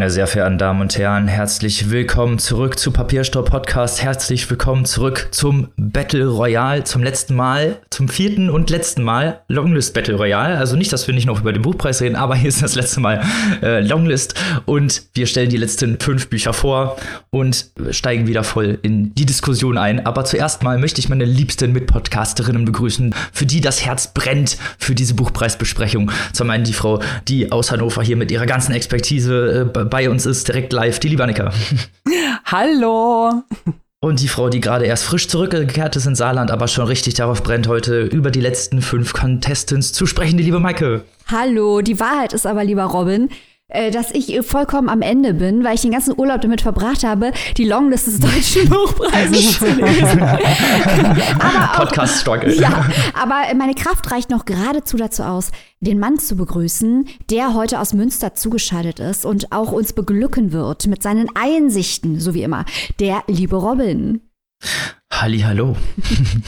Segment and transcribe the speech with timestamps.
[0.00, 4.02] Meine sehr verehrten Damen und Herren, herzlich willkommen zurück zu Papierstau Podcast.
[4.02, 9.92] Herzlich willkommen zurück zum Battle Royale, zum letzten Mal, zum vierten und letzten Mal Longlist
[9.92, 10.56] Battle Royale.
[10.56, 13.00] Also nicht, dass wir nicht noch über den Buchpreis reden, aber hier ist das letzte
[13.00, 13.22] Mal
[13.62, 16.96] äh, Longlist und wir stellen die letzten fünf Bücher vor
[17.28, 20.06] und steigen wieder voll in die Diskussion ein.
[20.06, 24.94] Aber zuerst mal möchte ich meine liebsten Mitpodcasterinnen begrüßen, für die das Herz brennt für
[24.94, 26.10] diese Buchpreisbesprechung.
[26.32, 30.24] Zum einen die Frau, die aus Hannover hier mit ihrer ganzen Expertise äh, bei uns
[30.24, 31.52] ist, direkt live, die liebe Annika.
[32.44, 33.42] Hallo.
[34.02, 37.42] Und die Frau, die gerade erst frisch zurückgekehrt ist in Saarland, aber schon richtig darauf
[37.42, 41.02] brennt, heute über die letzten fünf Contestants zu sprechen, die liebe Maike.
[41.26, 43.28] Hallo, die Wahrheit ist aber, lieber Robin,
[43.92, 47.64] dass ich vollkommen am Ende bin, weil ich den ganzen Urlaub damit verbracht habe, die
[47.64, 50.20] Longlist des deutschen Buchpreises zu lesen.
[51.76, 52.54] Podcast Struggle.
[52.54, 57.80] Ja, aber meine Kraft reicht noch geradezu dazu aus, den Mann zu begrüßen, der heute
[57.80, 62.64] aus Münster zugeschaltet ist und auch uns beglücken wird mit seinen Einsichten, so wie immer.
[62.98, 64.20] Der liebe Robin.
[65.12, 65.76] Halli, hallo.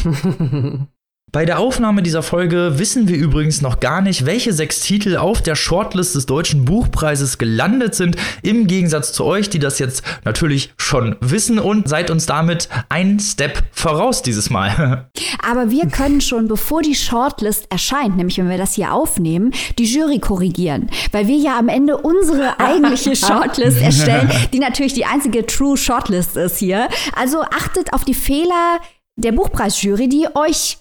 [1.32, 5.40] Bei der Aufnahme dieser Folge wissen wir übrigens noch gar nicht, welche sechs Titel auf
[5.40, 10.74] der Shortlist des Deutschen Buchpreises gelandet sind, im Gegensatz zu euch, die das jetzt natürlich
[10.76, 15.08] schon wissen und seid uns damit ein Step voraus dieses Mal.
[15.42, 19.86] Aber wir können schon, bevor die Shortlist erscheint, nämlich wenn wir das hier aufnehmen, die
[19.86, 25.46] Jury korrigieren, weil wir ja am Ende unsere eigentliche Shortlist erstellen, die natürlich die einzige
[25.46, 26.88] True Shortlist ist hier.
[27.16, 28.80] Also achtet auf die Fehler
[29.16, 30.76] der Buchpreisjury, die euch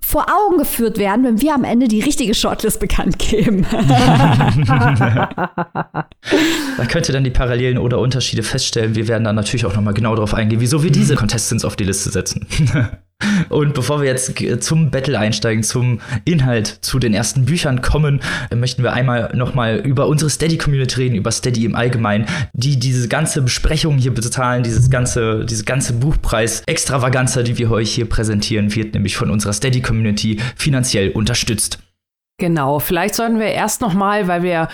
[0.00, 3.66] vor Augen geführt werden, wenn wir am Ende die richtige Shortlist bekannt geben.
[3.70, 4.50] da
[6.88, 8.94] könnt ihr dann die Parallelen oder Unterschiede feststellen.
[8.94, 11.76] Wir werden dann natürlich auch noch mal genau darauf eingehen, wieso wir diese Contestants auf
[11.76, 12.46] die Liste setzen.
[13.48, 18.20] Und bevor wir jetzt zum Battle einsteigen, zum Inhalt, zu den ersten Büchern kommen,
[18.54, 23.42] möchten wir einmal nochmal über unsere Steady-Community reden, über Steady im Allgemeinen, die diese ganze
[23.42, 29.16] Besprechung hier bezahlen, dieses ganze, diese ganze Buchpreis-Extravaganza, die wir euch hier präsentieren, wird nämlich
[29.16, 31.78] von unserer Steady-Community finanziell unterstützt.
[32.38, 34.68] Genau, vielleicht sollten wir erst noch mal, weil wir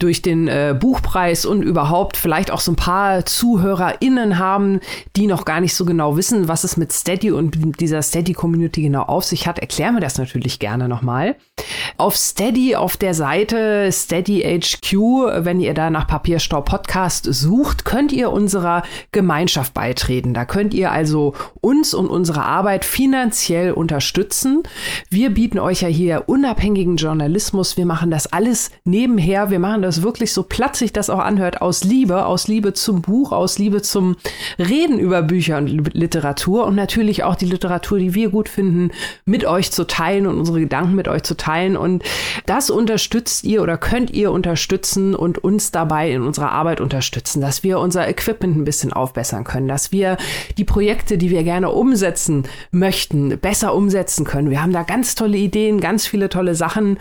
[0.00, 4.78] durch den äh, Buchpreis und überhaupt vielleicht auch so ein paar ZuhörerInnen haben,
[5.16, 9.02] die noch gar nicht so genau wissen, was es mit Steady und dieser Steady-Community genau
[9.02, 11.34] auf sich hat, erklären wir das natürlich gerne nochmal.
[11.96, 14.92] Auf Steady, auf der Seite Steady HQ,
[15.44, 20.32] wenn ihr da nach Papierstau Podcast sucht, könnt ihr unserer Gemeinschaft beitreten.
[20.32, 24.62] Da könnt ihr also uns und unsere Arbeit finanziell unterstützen.
[25.10, 27.76] Wir bieten euch ja hier unabhängigen Journalismus.
[27.76, 29.50] Wir machen das alles nebenher.
[29.50, 33.32] Wir machen das wirklich so platzig das auch anhört, aus Liebe, aus Liebe zum Buch,
[33.32, 34.16] aus Liebe zum
[34.58, 38.90] Reden über Bücher und Literatur und natürlich auch die Literatur, die wir gut finden,
[39.24, 41.76] mit euch zu teilen und unsere Gedanken mit euch zu teilen.
[41.76, 42.02] Und
[42.46, 47.62] das unterstützt ihr oder könnt ihr unterstützen und uns dabei in unserer Arbeit unterstützen, dass
[47.62, 50.16] wir unser Equipment ein bisschen aufbessern können, dass wir
[50.56, 54.50] die Projekte, die wir gerne umsetzen möchten, besser umsetzen können.
[54.50, 56.98] Wir haben da ganz tolle Ideen, ganz viele tolle Sachen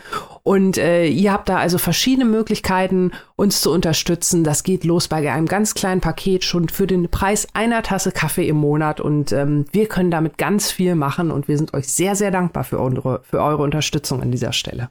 [0.47, 4.45] und äh, ihr habt da also verschiedene Möglichkeiten, uns zu unterstützen.
[4.45, 8.47] Das geht los bei einem ganz kleinen Paket schon für den Preis einer Tasse Kaffee
[8.47, 9.01] im Monat.
[9.01, 11.31] Und ähm, wir können damit ganz viel machen.
[11.31, 14.89] Und wir sind euch sehr, sehr dankbar für eure, für eure Unterstützung an dieser Stelle.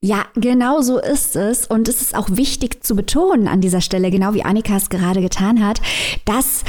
[0.00, 1.66] Ja, genau so ist es.
[1.66, 5.20] Und es ist auch wichtig zu betonen an dieser Stelle, genau wie Annika es gerade
[5.20, 5.80] getan hat,
[6.24, 6.62] dass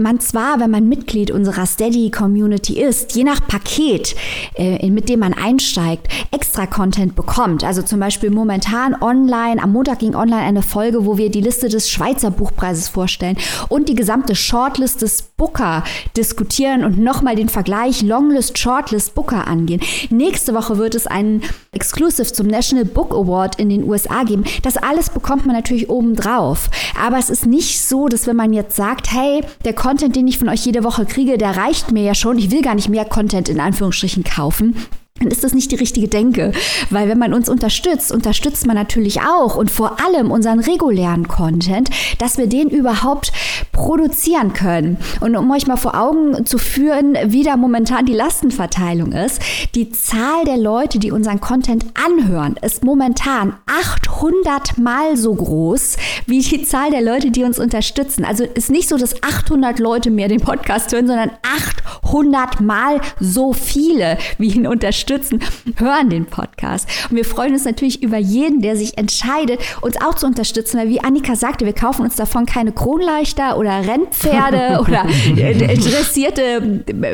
[0.00, 4.16] man zwar, wenn man Mitglied unserer Steady-Community ist, je nach Paket,
[4.54, 7.62] äh, mit dem man einsteigt, extra Content bekommt.
[7.62, 11.68] Also zum Beispiel momentan online, am Montag ging online eine Folge, wo wir die Liste
[11.68, 13.36] des Schweizer Buchpreises vorstellen
[13.68, 15.84] und die gesamte Shortlist des Booker
[16.16, 19.82] diskutieren und nochmal den Vergleich Longlist, Shortlist, Booker angehen.
[20.08, 21.42] Nächste Woche wird es einen
[21.72, 24.44] Exclusive zum National Book Award in den USA geben.
[24.62, 26.70] Das alles bekommt man natürlich obendrauf.
[26.98, 30.38] Aber es ist nicht so, dass wenn man jetzt sagt, hey, der Content, den ich
[30.38, 32.38] von euch jede Woche kriege, der reicht mir ja schon.
[32.38, 34.76] Ich will gar nicht mehr Content in Anführungsstrichen kaufen
[35.22, 36.52] dann ist das nicht die richtige Denke.
[36.90, 41.90] Weil wenn man uns unterstützt, unterstützt man natürlich auch und vor allem unseren regulären Content,
[42.18, 43.32] dass wir den überhaupt
[43.72, 44.98] produzieren können.
[45.20, 49.40] Und um euch mal vor Augen zu führen, wie da momentan die Lastenverteilung ist,
[49.74, 55.96] die Zahl der Leute, die unseren Content anhören, ist momentan 800 mal so groß
[56.26, 58.24] wie die Zahl der Leute, die uns unterstützen.
[58.24, 63.54] Also ist nicht so, dass 800 Leute mehr den Podcast hören, sondern 800 mal so
[63.54, 65.40] viele, wie ihn unterstützen
[65.76, 66.88] hören den Podcast.
[67.08, 70.88] Und wir freuen uns natürlich über jeden, der sich entscheidet, uns auch zu unterstützen, weil
[70.88, 76.60] wie Annika sagte, wir kaufen uns davon keine Kronleuchter oder Rennpferde oder dressierte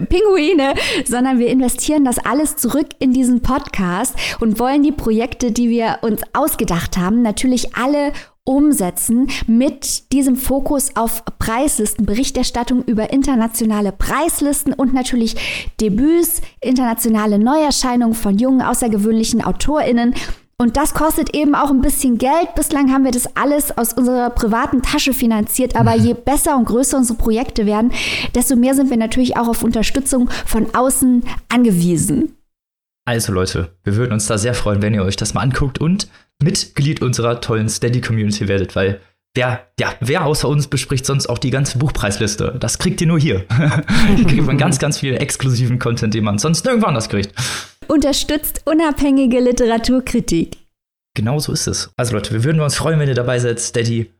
[0.09, 0.75] Pinguine,
[1.05, 5.99] sondern wir investieren das alles zurück in diesen Podcast und wollen die Projekte, die wir
[6.03, 8.13] uns ausgedacht haben, natürlich alle
[8.49, 15.37] umsetzen mit diesem Fokus auf Preislisten, Berichterstattung über internationale Preislisten und natürlich
[15.83, 20.15] Debüts, internationale Neuerscheinungen von jungen, außergewöhnlichen AutorInnen.
[20.61, 22.57] Und das kostet eben auch ein bisschen Geld.
[22.57, 25.77] Bislang haben wir das alles aus unserer privaten Tasche finanziert.
[25.77, 27.93] Aber je besser und größer unsere Projekte werden,
[28.35, 32.35] desto mehr sind wir natürlich auch auf Unterstützung von außen angewiesen.
[33.05, 36.09] Also Leute, wir würden uns da sehr freuen, wenn ihr euch das mal anguckt und
[36.43, 39.01] Mitglied unserer tollen Steady-Community werdet, weil
[39.37, 42.57] wer, ja, wer außer uns bespricht sonst auch die ganze Buchpreisliste?
[42.59, 43.45] Das kriegt ihr nur hier.
[44.17, 47.33] hier kriegt man ganz, ganz viel exklusiven Content, den man sonst nirgendwo anders kriegt
[47.89, 50.57] unterstützt unabhängige Literaturkritik.
[51.15, 51.91] Genau so ist es.
[51.97, 53.59] Also Leute, wir würden uns freuen, wenn ihr dabei seid.
[53.59, 54.13] Steady,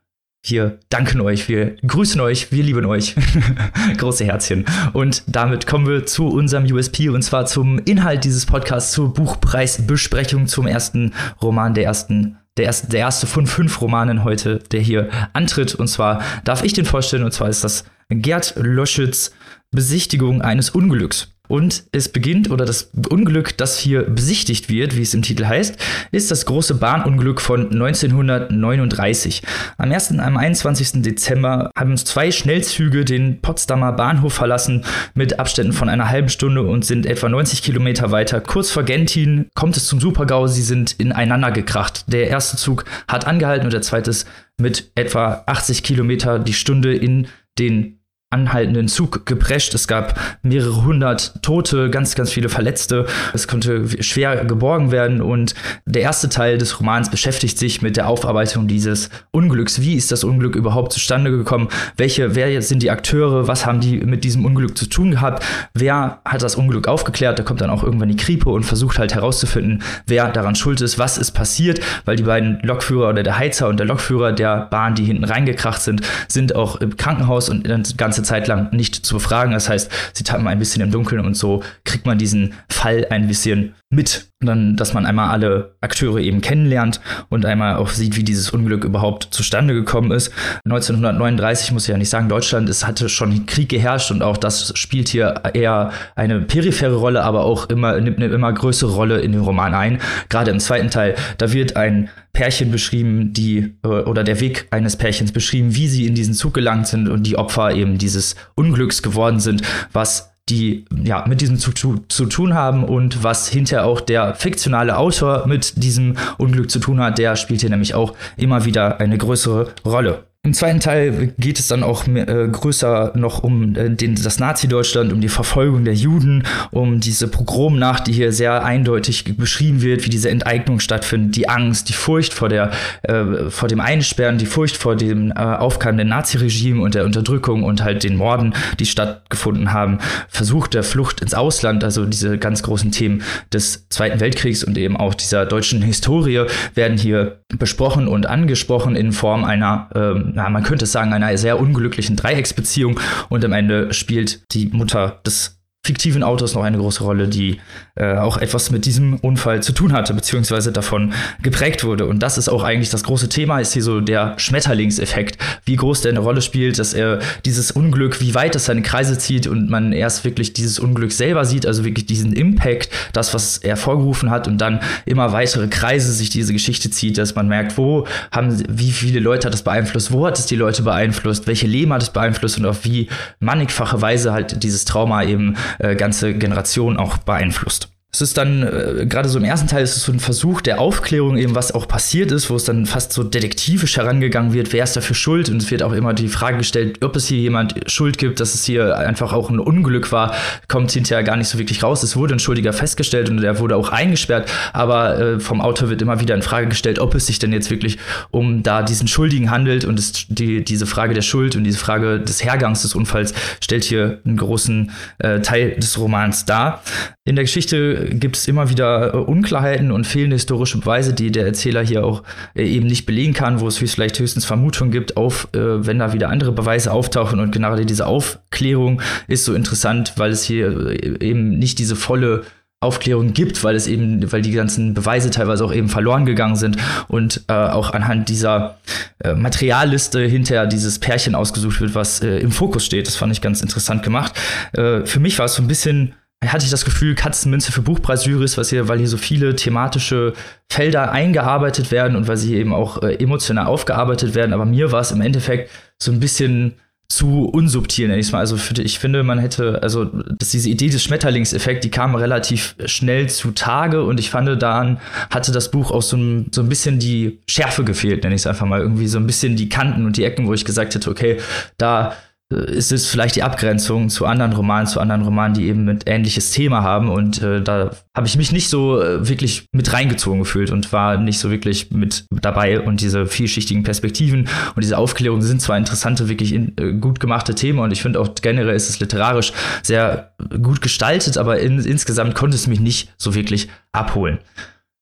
[0.45, 3.15] wir danken euch, wir grüßen euch, wir lieben euch.
[3.99, 4.65] Große Herzchen.
[4.93, 10.47] Und damit kommen wir zu unserem USP und zwar zum Inhalt dieses Podcasts, zur Buchpreisbesprechung
[10.47, 11.13] zum ersten
[11.43, 15.75] Roman der ersten der erste, der erste von fünf Romanen heute, der hier antritt.
[15.75, 19.33] Und zwar darf ich den vorstellen, und zwar ist das Gerd Loschitz
[19.71, 21.29] Besichtigung eines Unglücks.
[21.49, 25.77] Und es beginnt, oder das Unglück, das hier besichtigt wird, wie es im Titel heißt,
[26.13, 29.43] ist das große Bahnunglück von 1939.
[29.79, 30.19] Am 1.
[30.19, 31.03] am 21.
[31.03, 34.85] Dezember haben zwei Schnellzüge den Potsdamer Bahnhof verlassen
[35.15, 38.41] mit Abständen von einer halben Stunde und sind etwa 90 Kilometer weiter.
[38.41, 42.05] Kurz vor Gentin kommt es zum Supergau, sie sind ineinander gekracht.
[42.09, 44.29] Der erste Zug hat angehalten und der zweite ist
[44.61, 47.29] mit etwa 80 Kilometer die Stunde in
[47.59, 47.98] den
[48.31, 49.73] anhaltenden Zug geprescht.
[49.75, 53.07] Es gab mehrere hundert Tote, ganz, ganz viele Verletzte.
[53.33, 55.55] Es konnte schwer geborgen werden und
[55.87, 59.81] der erste Teil des Romans beschäftigt sich mit der Aufarbeitung dieses Unglücks.
[59.81, 61.69] Wie ist das Unglück überhaupt zustande gekommen?
[61.97, 63.49] Welche, wer sind die Akteure?
[63.49, 65.43] Was haben die mit diesem Unglück zu tun gehabt?
[65.73, 67.39] Wer hat das Unglück aufgeklärt?
[67.39, 70.99] Da kommt dann auch irgendwann die Kripo und versucht halt herauszufinden, wer daran schuld ist,
[70.99, 74.95] was ist passiert, weil die beiden Lokführer oder der Heizer und der Lokführer der Bahn,
[74.95, 77.67] die hinten reingekracht sind, sind auch im Krankenhaus und
[77.97, 79.53] ganz ganze Zeit lang nicht zu befragen.
[79.53, 83.29] Das heißt, sie tappen ein bisschen im Dunkeln und so kriegt man diesen Fall ein
[83.29, 84.29] bisschen mit.
[84.41, 88.85] Dann, dass man einmal alle Akteure eben kennenlernt und einmal auch sieht, wie dieses Unglück
[88.85, 90.33] überhaupt zustande gekommen ist.
[90.65, 94.79] 1939 muss ich ja nicht sagen, Deutschland, es hatte schon Krieg geherrscht und auch das
[94.79, 99.33] spielt hier eher eine periphere Rolle, aber auch immer, nimmt eine immer größere Rolle in
[99.33, 99.99] den Roman ein.
[100.29, 104.95] Gerade im zweiten Teil, da wird ein Pärchen beschrieben, die äh, oder der Weg eines
[104.95, 109.03] Pärchens beschrieben, wie sie in diesen Zug gelangt sind und die Opfer eben dieses Unglücks
[109.03, 109.63] geworden sind,
[109.93, 114.35] was die ja mit diesem zu, zu, zu tun haben und was hinterher auch der
[114.35, 119.01] fiktionale Autor mit diesem Unglück zu tun hat, der spielt hier nämlich auch immer wieder
[119.01, 120.25] eine größere Rolle.
[120.45, 125.13] Im zweiten Teil geht es dann auch äh, größer noch um äh, den, das Nazi-Deutschland,
[125.13, 130.11] um die Verfolgung der Juden, um diese Pogromnacht, die hier sehr eindeutig beschrieben wird, wie
[130.11, 132.71] diese Enteignung stattfindet, die Angst, die Furcht vor, der,
[133.03, 137.83] äh, vor dem Einsperren, die Furcht vor dem äh, aufkeimenden Nazi-Regime und der Unterdrückung und
[137.83, 139.99] halt den Morden, die stattgefunden haben,
[140.29, 144.97] Versuch der Flucht ins Ausland, also diese ganz großen Themen des Zweiten Weltkriegs und eben
[144.97, 146.45] auch dieser deutschen Historie
[146.75, 151.59] werden hier besprochen und angesprochen in Form einer ähm, na, man könnte sagen, einer sehr
[151.59, 152.99] unglücklichen Dreiecksbeziehung.
[153.29, 155.58] Und am Ende spielt die Mutter des
[155.89, 157.61] fiktiven Autos noch eine große Rolle, die
[157.95, 162.05] äh, auch etwas mit diesem Unfall zu tun hatte, beziehungsweise davon geprägt wurde.
[162.05, 166.03] Und das ist auch eigentlich das große Thema, ist hier so der Schmetterlingseffekt, wie groß
[166.03, 169.71] der eine Rolle spielt, dass er dieses Unglück, wie weit es seine Kreise zieht und
[169.71, 174.31] man erst wirklich dieses Unglück selber sieht, also wirklich diesen Impact, das, was er vorgerufen
[174.31, 178.63] hat und dann immer weitere Kreise sich diese Geschichte zieht, dass man merkt, wo haben,
[178.69, 182.03] wie viele Leute hat das beeinflusst, wo hat es die Leute beeinflusst, welche Leben hat
[182.03, 183.09] es beeinflusst und auf wie
[183.41, 185.57] mannigfache Weise halt dieses Trauma eben
[185.97, 187.89] ganze Generationen auch beeinflusst.
[188.11, 190.81] Es ist dann, äh, gerade so im ersten Teil, ist es so ein Versuch der
[190.81, 194.85] Aufklärung, eben was auch passiert ist, wo es dann fast so detektivisch herangegangen wird, wer
[194.85, 195.51] ist dafür schuld?
[195.51, 198.55] Und es wird auch immer die Frage gestellt, ob es hier jemand Schuld gibt, dass
[198.55, 200.35] es hier einfach auch ein Unglück war,
[200.69, 202.03] kommt hinterher gar nicht so wirklich raus.
[202.03, 206.01] Es wurde ein Schuldiger festgestellt und er wurde auch eingesperrt, aber äh, vom Autor wird
[206.01, 207.99] immer wieder in Frage gestellt, ob es sich denn jetzt wirklich
[208.31, 212.21] um da diesen Schuldigen handelt und es, die, diese Frage der Schuld und diese Frage
[212.21, 216.83] des Hergangs des Unfalls stellt hier einen großen äh, Teil des Romans dar.
[217.27, 221.47] In der Geschichte gibt es immer wieder äh, Unklarheiten und fehlende historische Beweise, die der
[221.47, 222.23] Erzähler hier auch
[222.55, 226.13] äh, eben nicht belegen kann, wo es vielleicht höchstens Vermutungen gibt, auf, äh, wenn da
[226.13, 227.41] wieder andere Beweise auftauchen.
[227.41, 232.43] Und gerade diese Aufklärung ist so interessant, weil es hier eben nicht diese volle
[232.81, 236.77] Aufklärung gibt, weil es eben, weil die ganzen Beweise teilweise auch eben verloren gegangen sind
[237.09, 238.79] und äh, auch anhand dieser
[239.19, 243.09] äh, Materialliste hinter dieses Pärchen ausgesucht wird, was äh, im Fokus steht.
[243.09, 244.33] Das fand ich ganz interessant gemacht.
[244.73, 246.15] Für mich war es so ein bisschen
[246.47, 250.35] hatte ich das Gefühl, Katzenmünze für Buchpreisjurys, was hier, weil hier so viele thematische
[250.71, 254.53] Felder eingearbeitet werden und weil sie eben auch äh, emotional aufgearbeitet werden.
[254.53, 256.75] Aber mir war es im Endeffekt so ein bisschen
[257.11, 258.39] zu unsubtil, nenne ich es mal.
[258.39, 262.77] Also für, ich finde, man hätte, also dass diese Idee des Schmetterlingseffekts, die kam relativ
[262.85, 266.99] schnell zutage und ich fand, daran hatte das Buch auch so ein, so ein bisschen
[266.99, 268.81] die Schärfe gefehlt, nenne ich es einfach mal.
[268.81, 271.39] Irgendwie so ein bisschen die Kanten und die Ecken, wo ich gesagt hätte, okay,
[271.79, 272.15] da
[272.51, 276.51] ist es vielleicht die Abgrenzung zu anderen Romanen, zu anderen Romanen, die eben ein ähnliches
[276.51, 277.11] Thema haben.
[277.11, 281.19] Und äh, da habe ich mich nicht so äh, wirklich mit reingezogen gefühlt und war
[281.19, 282.81] nicht so wirklich mit dabei.
[282.81, 287.55] Und diese vielschichtigen Perspektiven und diese Aufklärung sind zwar interessante, wirklich in, äh, gut gemachte
[287.55, 289.53] Themen und ich finde auch generell ist es literarisch
[289.83, 294.39] sehr gut gestaltet, aber in, insgesamt konnte es mich nicht so wirklich abholen.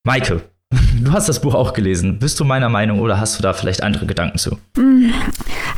[0.04, 0.42] Maike,
[1.00, 2.18] Du hast das Buch auch gelesen.
[2.18, 4.58] Bist du meiner Meinung oder hast du da vielleicht andere Gedanken zu?
[4.76, 5.12] Mm,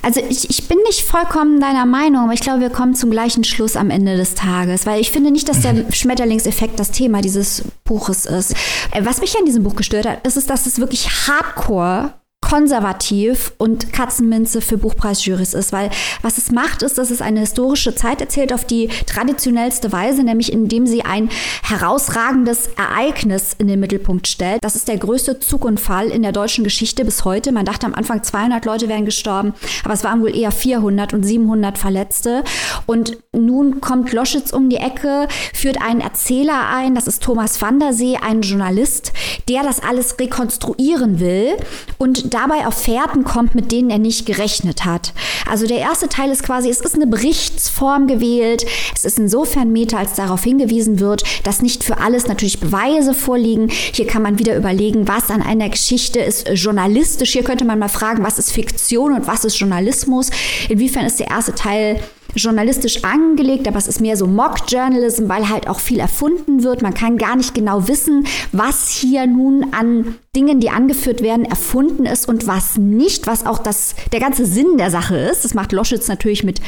[0.03, 3.45] also ich, ich bin nicht vollkommen deiner Meinung, aber ich glaube, wir kommen zum gleichen
[3.45, 7.65] Schluss am Ende des Tages, weil ich finde nicht, dass der Schmetterlingseffekt das Thema dieses
[7.85, 8.53] Buches ist.
[8.93, 12.13] Äh, was mich an diesem Buch gestört hat, ist, dass es wirklich hardcore
[12.49, 15.91] konservativ und Katzenminze für Buchpreisjurys ist, weil
[16.23, 20.51] was es macht, ist, dass es eine historische Zeit erzählt auf die traditionellste Weise, nämlich
[20.51, 21.29] indem sie ein
[21.63, 24.65] herausragendes Ereignis in den Mittelpunkt stellt.
[24.65, 27.53] Das ist der größte Zug und Fall in der deutschen Geschichte bis heute.
[27.53, 29.53] Man dachte am Anfang 200 Leute wären gestorben,
[29.85, 32.45] aber es waren wohl eher 400 und 700 Verletzte.
[32.87, 37.79] Und nun kommt Loschitz um die Ecke, führt einen Erzähler ein, das ist Thomas van
[37.79, 39.13] der See, ein Journalist,
[39.51, 41.55] der das alles rekonstruieren will
[41.99, 45.13] und dabei auf Fährten kommt, mit denen er nicht gerechnet hat.
[45.51, 48.65] Also der erste Teil ist quasi, es ist eine Berichtsform gewählt.
[48.95, 53.69] Es ist insofern Meta, als darauf hingewiesen wird, dass nicht für alles natürlich Beweise vorliegen.
[53.71, 57.33] Hier kann man wieder überlegen, was an einer Geschichte ist journalistisch.
[57.33, 60.31] Hier könnte man mal fragen, was ist Fiktion und was ist Journalismus?
[60.69, 62.01] Inwiefern ist der erste Teil
[62.35, 66.83] journalistisch angelegt, aber es ist mehr so Mock-Journalism, weil halt auch viel erfunden wird.
[66.83, 72.07] Man kann gar nicht genau wissen, was hier nun an Dingen, die angeführt werden, erfunden
[72.07, 75.45] ist und was nicht, was auch das, der ganze Sinn der Sache ist.
[75.45, 76.61] Das macht Loschitz natürlich mit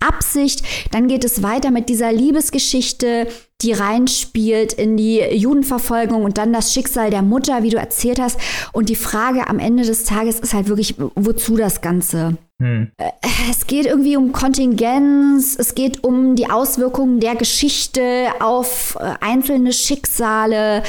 [0.00, 0.62] Absicht.
[0.90, 3.28] Dann geht es weiter mit dieser Liebesgeschichte,
[3.62, 8.38] die reinspielt in die Judenverfolgung und dann das Schicksal der Mutter, wie du erzählt hast.
[8.72, 12.36] Und die Frage am Ende des Tages ist halt wirklich, wozu das Ganze?
[12.58, 12.90] Hm.
[12.96, 13.10] Äh,
[13.50, 19.74] es geht irgendwie um Kontingenz, es geht um die Auswirkungen der Geschichte auf äh, einzelne
[19.74, 20.82] Schicksale.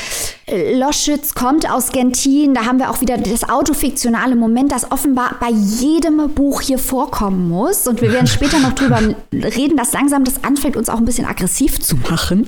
[0.49, 5.49] Loschitz kommt aus Gentin, da haben wir auch wieder das autofiktionale Moment, das offenbar bei
[5.49, 7.85] jedem Buch hier vorkommen muss.
[7.85, 9.01] Und wir werden später noch drüber
[9.33, 12.47] reden, dass langsam das anfängt, uns auch ein bisschen aggressiv zu machen.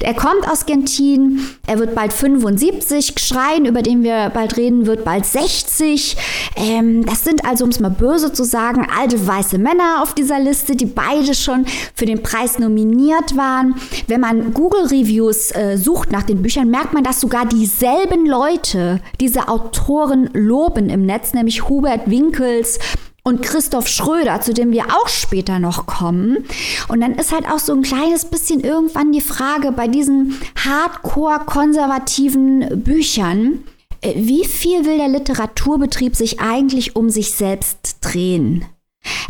[0.00, 5.04] Er kommt aus Gentin, er wird bald 75, Schreien, über den wir bald reden, wird
[5.04, 6.16] bald 60.
[6.56, 10.38] Ähm, das sind also, um es mal böse zu sagen, alte weiße Männer auf dieser
[10.38, 13.74] Liste, die beide schon für den Preis nominiert waren.
[14.06, 19.48] Wenn man Google-Reviews äh, sucht nach den Büchern, merkt man, dass sogar dieselben Leute diese
[19.48, 22.78] Autoren loben im Netz, nämlich Hubert Winkels,
[23.26, 26.44] und Christoph Schröder, zu dem wir auch später noch kommen.
[26.86, 31.40] Und dann ist halt auch so ein kleines bisschen irgendwann die Frage bei diesen hardcore
[31.44, 33.64] konservativen Büchern,
[34.00, 38.64] äh, wie viel will der Literaturbetrieb sich eigentlich um sich selbst drehen?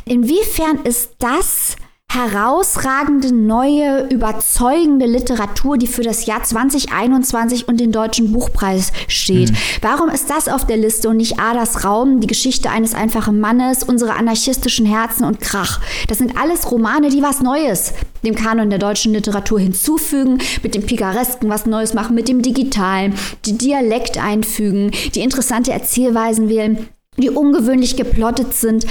[0.04, 1.55] Inwiefern ist das
[2.16, 9.50] herausragende, neue, überzeugende Literatur, die für das Jahr 2021 und den Deutschen Buchpreis steht.
[9.50, 9.56] Mhm.
[9.82, 13.82] Warum ist das auf der Liste und nicht Adas Raum, die Geschichte eines einfachen Mannes,
[13.82, 15.80] unsere anarchistischen Herzen und Krach?
[16.08, 17.92] Das sind alles Romane, die was Neues
[18.24, 23.14] dem Kanon der deutschen Literatur hinzufügen, mit dem Picaresken was Neues machen, mit dem Digitalen,
[23.44, 28.86] die Dialekt einfügen, die interessante Erzählweisen wählen die ungewöhnlich geplottet sind.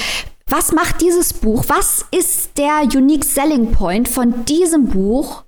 [0.49, 1.65] Was macht dieses Buch?
[1.67, 5.43] Was ist der Unique Selling Point von diesem Buch,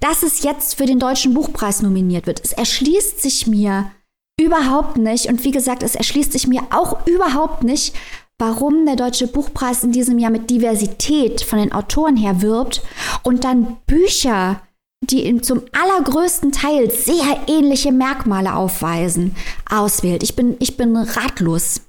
[0.00, 2.44] dass es jetzt für den Deutschen Buchpreis nominiert wird?
[2.44, 3.90] Es erschließt sich mir
[4.38, 5.26] überhaupt nicht.
[5.26, 7.94] Und wie gesagt, es erschließt sich mir auch überhaupt nicht,
[8.38, 12.82] warum der Deutsche Buchpreis in diesem Jahr mit Diversität von den Autoren her wirbt
[13.22, 14.60] und dann Bücher,
[15.02, 19.34] die zum allergrößten Teil sehr ähnliche Merkmale aufweisen,
[19.70, 20.22] auswählt.
[20.22, 21.80] Ich bin, ich bin ratlos.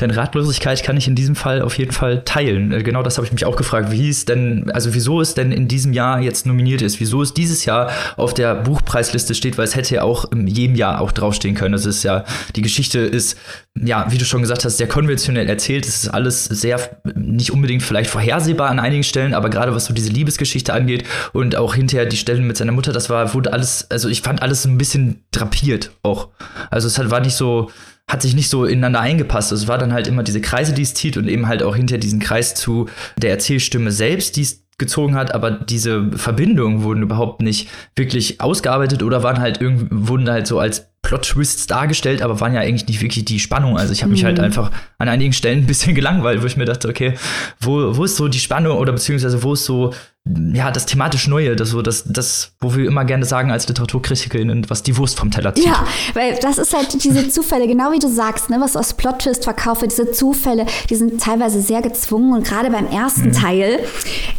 [0.00, 2.72] Denn Ratlosigkeit kann ich in diesem Fall auf jeden Fall teilen.
[2.72, 3.90] Äh, genau das habe ich mich auch gefragt.
[3.90, 7.34] Wie ist denn, also wieso es denn in diesem Jahr jetzt nominiert ist, wieso es
[7.34, 11.12] dieses Jahr auf der Buchpreisliste steht, weil es hätte ja auch in jedem Jahr auch
[11.12, 11.72] draufstehen können.
[11.72, 12.24] Das ist ja,
[12.56, 13.36] die Geschichte ist,
[13.78, 15.86] ja, wie du schon gesagt hast, sehr konventionell erzählt.
[15.86, 19.94] Es ist alles sehr, nicht unbedingt vielleicht vorhersehbar an einigen Stellen, aber gerade was so
[19.94, 23.90] diese Liebesgeschichte angeht und auch hinterher die Stellen mit seiner Mutter, das war, wurde alles,
[23.90, 26.28] also ich fand alles ein bisschen drapiert auch.
[26.70, 27.70] Also es war nicht so,
[28.10, 29.52] hat sich nicht so ineinander eingepasst.
[29.52, 31.76] Also es war dann halt immer diese Kreise, die es zieht und eben halt auch
[31.76, 37.02] hinter diesen Kreis zu der Erzählstimme selbst, die es gezogen hat, aber diese Verbindungen wurden
[37.02, 42.40] überhaupt nicht wirklich ausgearbeitet oder waren halt irgendwie, wurden halt so als Plot-Twists dargestellt, aber
[42.40, 43.78] waren ja eigentlich nicht wirklich die Spannung.
[43.78, 44.44] Also ich habe mich halt mhm.
[44.44, 47.14] einfach an einigen Stellen ein bisschen gelangweilt, wo ich mir dachte, okay,
[47.60, 49.94] wo, wo ist so die Spannung oder beziehungsweise wo ist so
[50.26, 54.68] ja, das thematisch Neue, das so, das, das, wo wir immer gerne sagen als LiteraturkritikerInnen,
[54.68, 55.64] was die Wurst vom Teller zieht.
[55.64, 59.44] Ja, weil das ist halt diese Zufälle, genau wie du sagst, ne, was aus Plot-Twist
[59.44, 63.32] verkaufe, diese Zufälle, die sind teilweise sehr gezwungen und gerade beim ersten mhm.
[63.32, 63.80] Teil,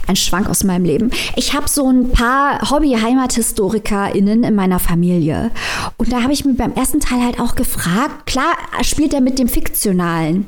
[0.06, 5.50] ein Schwank aus meinem Leben, ich habe so ein paar Hobby-HeimathistorikerInnen in meiner Familie
[5.98, 9.40] und da habe ich mir beim ersten Teil halt auch gefragt, klar spielt er mit
[9.40, 10.46] dem Fiktionalen,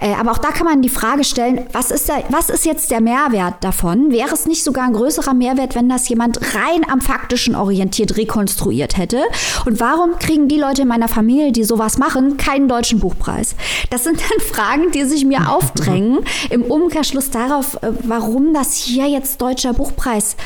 [0.00, 2.90] äh, aber auch da kann man die Frage stellen, was ist, der, was ist jetzt
[2.90, 4.10] der Mehrwert davon?
[4.10, 8.96] Wäre es nicht sogar ein größerer Mehrwert, wenn das jemand rein am Faktischen orientiert rekonstruiert
[8.96, 9.20] hätte?
[9.66, 13.54] Und warum kriegen die Leute in meiner Familie, die sowas machen, keinen deutschen Buchpreis?
[13.90, 19.06] Das sind dann Fragen, die sich mir aufdrängen im Umkehrschluss darauf, äh, warum das hier
[19.08, 20.36] jetzt deutscher Buchpreis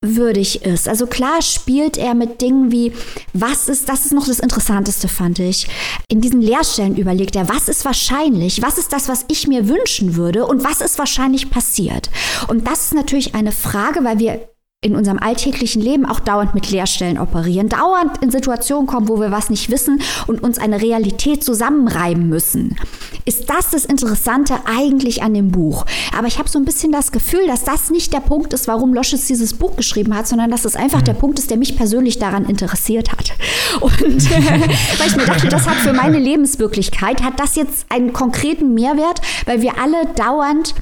[0.00, 0.88] würdig ist.
[0.88, 2.92] Also klar spielt er mit Dingen wie,
[3.32, 5.66] was ist, das ist noch das Interessanteste, fand ich.
[6.08, 10.14] In diesen Lehrstellen überlegt er, was ist wahrscheinlich, was ist das, was ich mir wünschen
[10.14, 12.10] würde und was ist wahrscheinlich passiert.
[12.46, 14.48] Und das ist natürlich eine Frage, weil wir
[14.80, 19.32] in unserem alltäglichen Leben auch dauernd mit Leerstellen operieren, dauernd in Situationen kommen, wo wir
[19.32, 22.76] was nicht wissen und uns eine Realität zusammenreiben müssen.
[23.24, 25.84] Ist das das Interessante eigentlich an dem Buch?
[26.16, 28.94] Aber ich habe so ein bisschen das Gefühl, dass das nicht der Punkt ist, warum
[28.94, 32.20] Loschitz dieses Buch geschrieben hat, sondern dass es einfach der Punkt ist, der mich persönlich
[32.20, 33.32] daran interessiert hat.
[33.80, 33.92] Und
[34.30, 39.22] weil ich mir dachte, das hat für meine Lebenswirklichkeit, hat das jetzt einen konkreten Mehrwert,
[39.44, 40.74] weil wir alle dauernd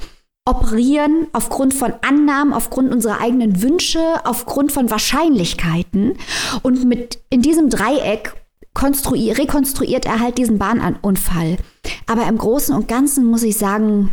[0.47, 6.17] operieren aufgrund von Annahmen, aufgrund unserer eigenen Wünsche, aufgrund von Wahrscheinlichkeiten.
[6.63, 8.33] Und mit in diesem Dreieck
[8.79, 11.57] rekonstruiert er halt diesen Bahnunfall.
[12.05, 14.11] Aber im Großen und Ganzen muss ich sagen,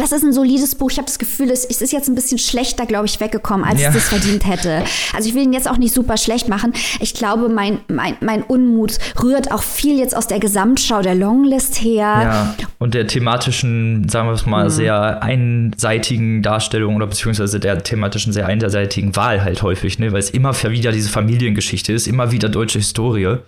[0.00, 0.90] das ist ein solides Buch.
[0.90, 3.88] Ich habe das Gefühl, es ist jetzt ein bisschen schlechter, glaube ich, weggekommen, als ja.
[3.88, 4.82] es das verdient hätte.
[5.14, 6.72] Also ich will ihn jetzt auch nicht super schlecht machen.
[7.00, 11.76] Ich glaube, mein, mein, mein Unmut rührt auch viel jetzt aus der Gesamtschau der Longlist
[11.82, 12.54] her.
[12.58, 14.70] Ja, und der thematischen, sagen wir es mal, mhm.
[14.70, 20.12] sehr einseitigen Darstellung oder beziehungsweise der thematischen sehr einseitigen Wahl halt häufig, ne?
[20.12, 23.38] weil es immer wieder diese Familiengeschichte ist, immer wieder deutsche Historie.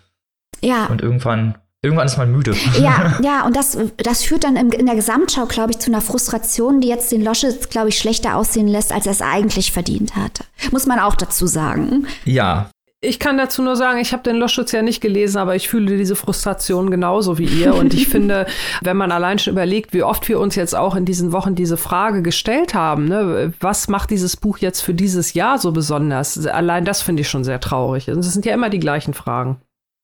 [0.60, 0.86] Ja.
[0.86, 2.54] Und irgendwann Irgendwann ist man müde.
[2.80, 6.80] Ja, ja, und das, das führt dann in der Gesamtschau, glaube ich, zu einer Frustration,
[6.80, 10.44] die jetzt den Loschitz, glaube ich, schlechter aussehen lässt, als er es eigentlich verdient hatte.
[10.72, 12.06] Muss man auch dazu sagen.
[12.24, 12.70] Ja.
[13.00, 15.96] Ich kann dazu nur sagen, ich habe den Loschitz ja nicht gelesen, aber ich fühle
[15.96, 17.76] diese Frustration genauso wie ihr.
[17.76, 18.46] Und ich finde,
[18.82, 21.76] wenn man allein schon überlegt, wie oft wir uns jetzt auch in diesen Wochen diese
[21.76, 26.44] Frage gestellt haben, ne, was macht dieses Buch jetzt für dieses Jahr so besonders?
[26.44, 28.10] Allein das finde ich schon sehr traurig.
[28.10, 29.60] Und es sind ja immer die gleichen Fragen.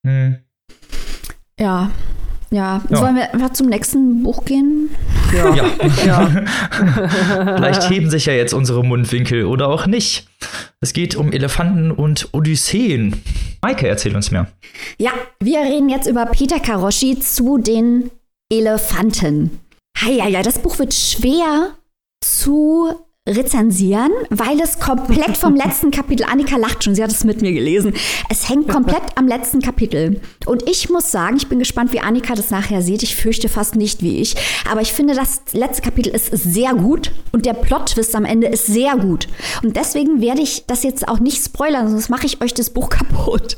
[0.06, 0.43] Hm.
[1.58, 1.90] Ja.
[2.50, 2.82] Ja.
[2.88, 2.96] ja.
[2.96, 4.90] Sollen wir einfach zum nächsten Buch gehen?
[5.34, 5.54] Ja.
[5.54, 5.66] ja.
[6.06, 6.26] ja.
[7.56, 10.28] Vielleicht heben sich ja jetzt unsere Mundwinkel oder auch nicht.
[10.80, 13.22] Es geht um Elefanten und Odysseen.
[13.62, 14.46] Maike, erzähl uns mehr.
[14.98, 18.10] Ja, wir reden jetzt über Peter Karoshi zu den
[18.52, 19.58] Elefanten.
[20.06, 21.70] Ja, ja, das Buch wird schwer
[22.20, 22.94] zu
[23.26, 27.52] rezensieren, weil es komplett vom letzten Kapitel, Annika lacht schon, sie hat es mit mir
[27.52, 27.94] gelesen,
[28.28, 30.20] es hängt komplett am letzten Kapitel.
[30.44, 33.02] Und ich muss sagen, ich bin gespannt, wie Annika das nachher sieht.
[33.02, 34.34] Ich fürchte fast nicht wie ich.
[34.70, 38.66] Aber ich finde, das letzte Kapitel ist sehr gut und der Plot-Twist am Ende ist
[38.66, 39.26] sehr gut.
[39.62, 42.88] Und deswegen werde ich das jetzt auch nicht spoilern, sonst mache ich euch das Buch
[42.90, 43.56] kaputt.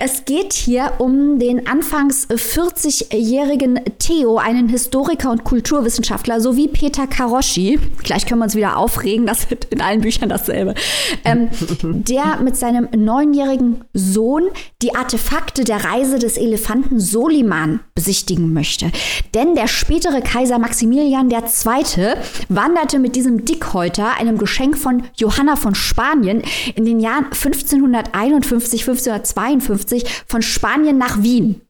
[0.00, 7.78] Es geht hier um den anfangs 40-jährigen Theo, einen Historiker und Kulturwissenschaftler, sowie Peter Karoshi.
[8.02, 10.74] Gleich können wir uns wieder aufregen aufregen, das wird in allen Büchern dasselbe,
[11.24, 11.48] ähm,
[11.82, 14.44] der mit seinem neunjährigen Sohn
[14.82, 18.90] die Artefakte der Reise des Elefanten Soliman besichtigen möchte.
[19.34, 22.14] Denn der spätere Kaiser Maximilian II.
[22.48, 26.42] wanderte mit diesem Dickhäuter, einem Geschenk von Johanna von Spanien,
[26.74, 31.60] in den Jahren 1551, 1552 von Spanien nach Wien.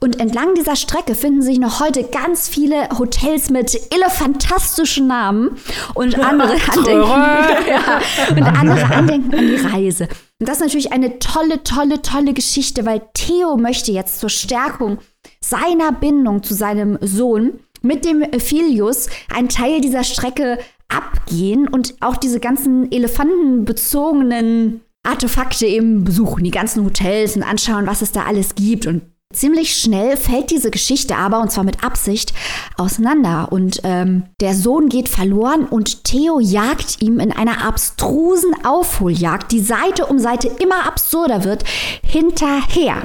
[0.00, 5.56] Und entlang dieser Strecke finden sich noch heute ganz viele Hotels mit elefantastischen Namen
[5.94, 6.98] und andere Andenken,
[7.68, 10.08] ja, und andere Andenken an die Reise.
[10.38, 14.98] Und das ist natürlich eine tolle, tolle, tolle Geschichte, weil Theo möchte jetzt zur Stärkung
[15.40, 20.58] seiner Bindung zu seinem Sohn mit dem Philius einen Teil dieser Strecke
[20.88, 28.02] abgehen und auch diese ganzen elefantenbezogenen Artefakte eben besuchen, die ganzen Hotels und anschauen, was
[28.02, 29.02] es da alles gibt und
[29.36, 32.32] Ziemlich schnell fällt diese Geschichte aber, und zwar mit Absicht,
[32.78, 33.48] auseinander.
[33.52, 39.60] Und ähm, der Sohn geht verloren und Theo jagt ihm in einer abstrusen Aufholjagd, die
[39.60, 41.64] Seite um Seite immer absurder wird,
[42.02, 43.02] hinterher.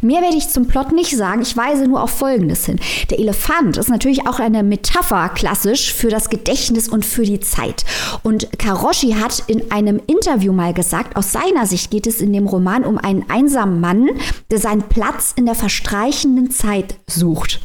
[0.00, 2.78] Mehr werde ich zum Plot nicht sagen, ich weise nur auf Folgendes hin.
[3.10, 7.84] Der Elefant ist natürlich auch eine Metapher klassisch für das Gedächtnis und für die Zeit.
[8.22, 12.46] Und Karoshi hat in einem Interview mal gesagt, aus seiner Sicht geht es in dem
[12.46, 14.08] Roman um einen einsamen Mann,
[14.50, 17.60] der seinen Platz in der verstreichenden Zeit sucht.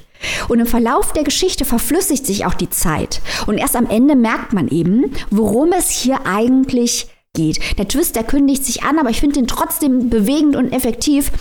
[0.47, 3.21] Und im Verlauf der Geschichte verflüssigt sich auch die Zeit.
[3.47, 7.59] Und erst am Ende merkt man eben, worum es hier eigentlich geht.
[7.77, 11.31] Der Twist, der kündigt sich an, aber ich finde ihn trotzdem bewegend und effektiv.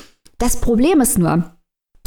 [0.41, 1.55] Das Problem ist nur,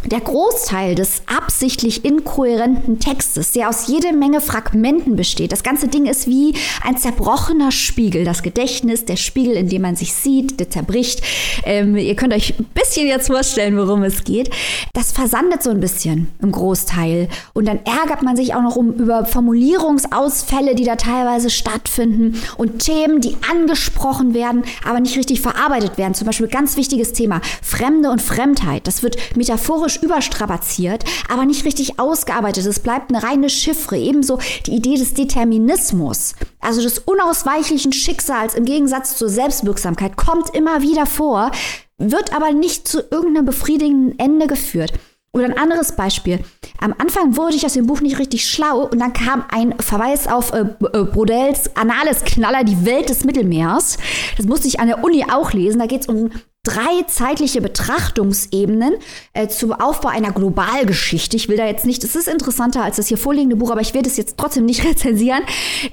[0.05, 6.05] der Großteil des absichtlich inkohärenten Textes, der aus jede Menge Fragmenten besteht, das ganze Ding
[6.05, 8.25] ist wie ein zerbrochener Spiegel.
[8.25, 11.21] Das Gedächtnis, der Spiegel, in dem man sich sieht, der zerbricht.
[11.65, 14.49] Ähm, ihr könnt euch ein bisschen jetzt vorstellen, worum es geht.
[14.93, 17.29] Das versandet so ein bisschen im Großteil.
[17.53, 22.79] Und dann ärgert man sich auch noch um, über Formulierungsausfälle, die da teilweise stattfinden und
[22.79, 26.13] Themen, die angesprochen werden, aber nicht richtig verarbeitet werden.
[26.13, 28.87] Zum Beispiel ganz wichtiges Thema, Fremde und Fremdheit.
[28.87, 32.65] Das wird metaphorisch rhetorisch überstrapaziert, aber nicht richtig ausgearbeitet.
[32.65, 33.97] Es bleibt eine reine Chiffre.
[33.97, 40.82] Ebenso die Idee des Determinismus, also des unausweichlichen Schicksals im Gegensatz zur Selbstwirksamkeit, kommt immer
[40.82, 41.51] wieder vor,
[41.97, 44.93] wird aber nicht zu irgendeinem befriedigenden Ende geführt.
[45.36, 46.41] Oder ein anderes Beispiel.
[46.79, 50.27] Am Anfang wurde ich aus dem Buch nicht richtig schlau und dann kam ein Verweis
[50.27, 53.97] auf äh, äh, Brodels Anales Knaller, die Welt des Mittelmeers.
[54.38, 55.79] Das musste ich an der Uni auch lesen.
[55.79, 56.29] Da geht es um
[56.63, 58.95] drei zeitliche Betrachtungsebenen
[59.34, 61.36] äh, zum Aufbau einer Globalgeschichte.
[61.36, 63.93] Ich will da jetzt nicht, es ist interessanter als das hier vorliegende Buch, aber ich
[63.93, 65.43] werde es jetzt trotzdem nicht rezensieren.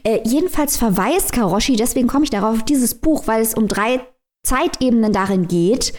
[0.05, 4.01] Äh, jedenfalls verweist Karoshi, deswegen komme ich darauf, auf dieses Buch, weil es um drei
[4.47, 5.93] Zeitebenen darin geht.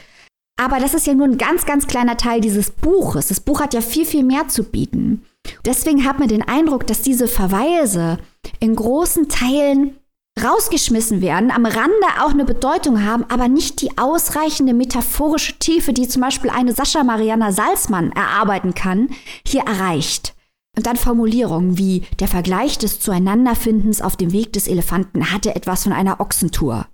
[0.58, 3.28] Aber das ist ja nur ein ganz, ganz kleiner Teil dieses Buches.
[3.28, 5.26] Das Buch hat ja viel, viel mehr zu bieten.
[5.66, 8.20] Deswegen hat man den Eindruck, dass diese Verweise
[8.60, 9.98] in großen Teilen
[10.42, 16.08] rausgeschmissen werden, am Rande auch eine Bedeutung haben, aber nicht die ausreichende metaphorische Tiefe, die
[16.08, 19.10] zum Beispiel eine Sascha Mariana Salzmann erarbeiten kann,
[19.46, 20.34] hier erreicht.
[20.78, 25.84] Und dann Formulierungen wie der Vergleich des Zueinanderfindens auf dem Weg des Elefanten hatte etwas
[25.84, 26.88] von einer Ochsentour.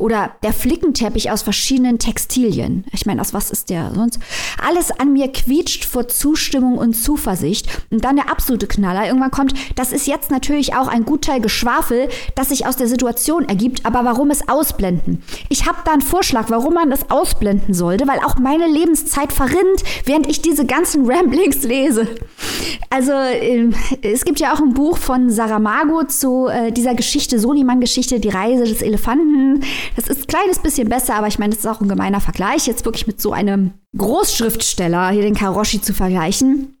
[0.00, 2.84] Oder der Flickenteppich aus verschiedenen Textilien.
[2.90, 4.18] Ich meine, aus was ist der sonst?
[4.60, 7.68] Alles an mir quietscht vor Zustimmung und Zuversicht.
[7.92, 9.06] Und dann der absolute Knaller.
[9.06, 13.48] Irgendwann kommt, das ist jetzt natürlich auch ein Gutteil Geschwafel, das sich aus der Situation
[13.48, 13.86] ergibt.
[13.86, 15.22] Aber warum es ausblenden?
[15.48, 19.84] Ich habe da einen Vorschlag, warum man es ausblenden sollte, weil auch meine Lebenszeit verrinnt,
[20.06, 22.08] während ich diese ganzen Ramblings lese.
[22.90, 28.18] Also, ähm, es gibt ja auch ein Buch von Saramago zu äh, dieser Geschichte, Soliman-Geschichte,
[28.18, 29.62] die Reise des Elefanten.
[29.96, 32.66] Das ist ein kleines bisschen besser, aber ich meine, das ist auch ein gemeiner Vergleich,
[32.66, 36.76] jetzt wirklich mit so einem Großschriftsteller hier den Karoshi zu vergleichen.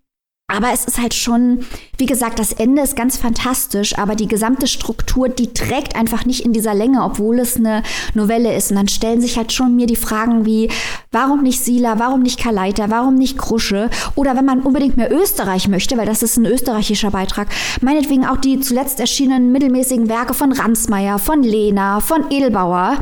[0.46, 1.64] Aber es ist halt schon,
[1.96, 6.44] wie gesagt, das Ende ist ganz fantastisch, aber die gesamte Struktur, die trägt einfach nicht
[6.44, 8.70] in dieser Länge, obwohl es eine Novelle ist.
[8.70, 10.70] Und dann stellen sich halt schon mir die Fragen wie,
[11.10, 13.88] warum nicht Sila, warum nicht Kaleiter, warum nicht Krusche?
[14.16, 17.48] Oder wenn man unbedingt mehr Österreich möchte, weil das ist ein österreichischer Beitrag,
[17.80, 22.98] meinetwegen auch die zuletzt erschienenen mittelmäßigen Werke von Ransmayr, von Lehner, von Edelbauer.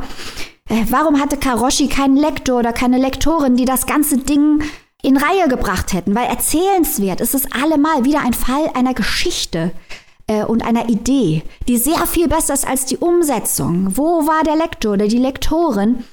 [0.69, 4.63] Äh, warum hatte Karoshi keinen Lektor oder keine Lektorin, die das ganze Ding
[5.03, 9.71] in Reihe gebracht hätten, weil erzählenswert ist es allemal wieder ein Fall einer Geschichte
[10.27, 13.95] äh, und einer Idee, die sehr viel besser ist als die Umsetzung.
[13.97, 16.05] Wo war der Lektor oder die Lektorin?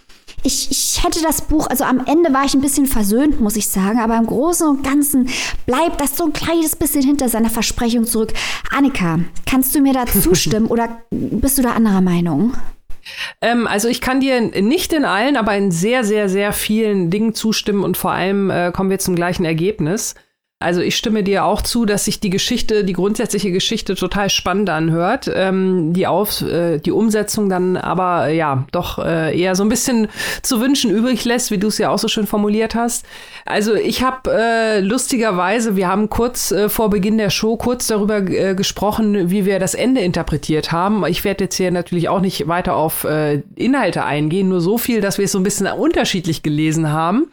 [0.43, 3.69] Ich, ich hätte das Buch, also am Ende war ich ein bisschen versöhnt, muss ich
[3.69, 5.29] sagen, aber im Großen und Ganzen
[5.67, 8.33] bleibt das so ein kleines bisschen hinter seiner Versprechung zurück.
[8.71, 12.55] Annika, kannst du mir da zustimmen oder bist du da anderer Meinung?
[13.41, 17.35] Ähm, also ich kann dir nicht in allen, aber in sehr, sehr, sehr vielen Dingen
[17.35, 20.15] zustimmen und vor allem äh, kommen wir zum gleichen Ergebnis.
[20.63, 24.69] Also ich stimme dir auch zu, dass sich die Geschichte, die grundsätzliche Geschichte total spannend
[24.69, 25.31] anhört.
[25.35, 29.71] Ähm, die, Auf, äh, die Umsetzung dann aber äh, ja doch äh, eher so ein
[29.71, 30.09] bisschen
[30.43, 33.07] zu wünschen übrig lässt, wie du es ja auch so schön formuliert hast.
[33.47, 38.19] Also ich habe äh, lustigerweise, wir haben kurz äh, vor Beginn der Show kurz darüber
[38.19, 41.07] äh, gesprochen, wie wir das Ende interpretiert haben.
[41.07, 45.01] Ich werde jetzt hier natürlich auch nicht weiter auf äh, Inhalte eingehen, nur so viel,
[45.01, 47.31] dass wir es so ein bisschen unterschiedlich gelesen haben.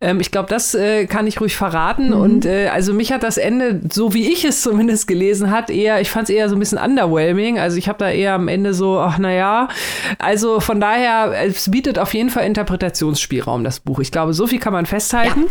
[0.00, 2.08] Ähm, ich glaube, das äh, kann ich ruhig verraten.
[2.08, 2.20] Mhm.
[2.20, 6.00] Und äh, also mich hat das Ende, so wie ich es zumindest gelesen hat, eher,
[6.00, 7.58] ich fand es eher so ein bisschen underwhelming.
[7.58, 9.68] Also ich habe da eher am Ende so, ach naja.
[10.18, 14.00] Also von daher, es bietet auf jeden Fall Interpretationsspielraum, das Buch.
[14.00, 15.44] Ich glaube, so viel kann man festhalten.
[15.44, 15.50] Ja.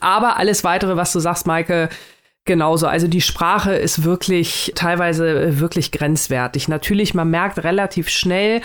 [0.00, 1.88] Aber alles weitere, was du sagst, Maike,
[2.44, 6.66] Genauso, also die Sprache ist wirklich teilweise äh, wirklich grenzwertig.
[6.66, 8.62] Natürlich, man merkt relativ schnell,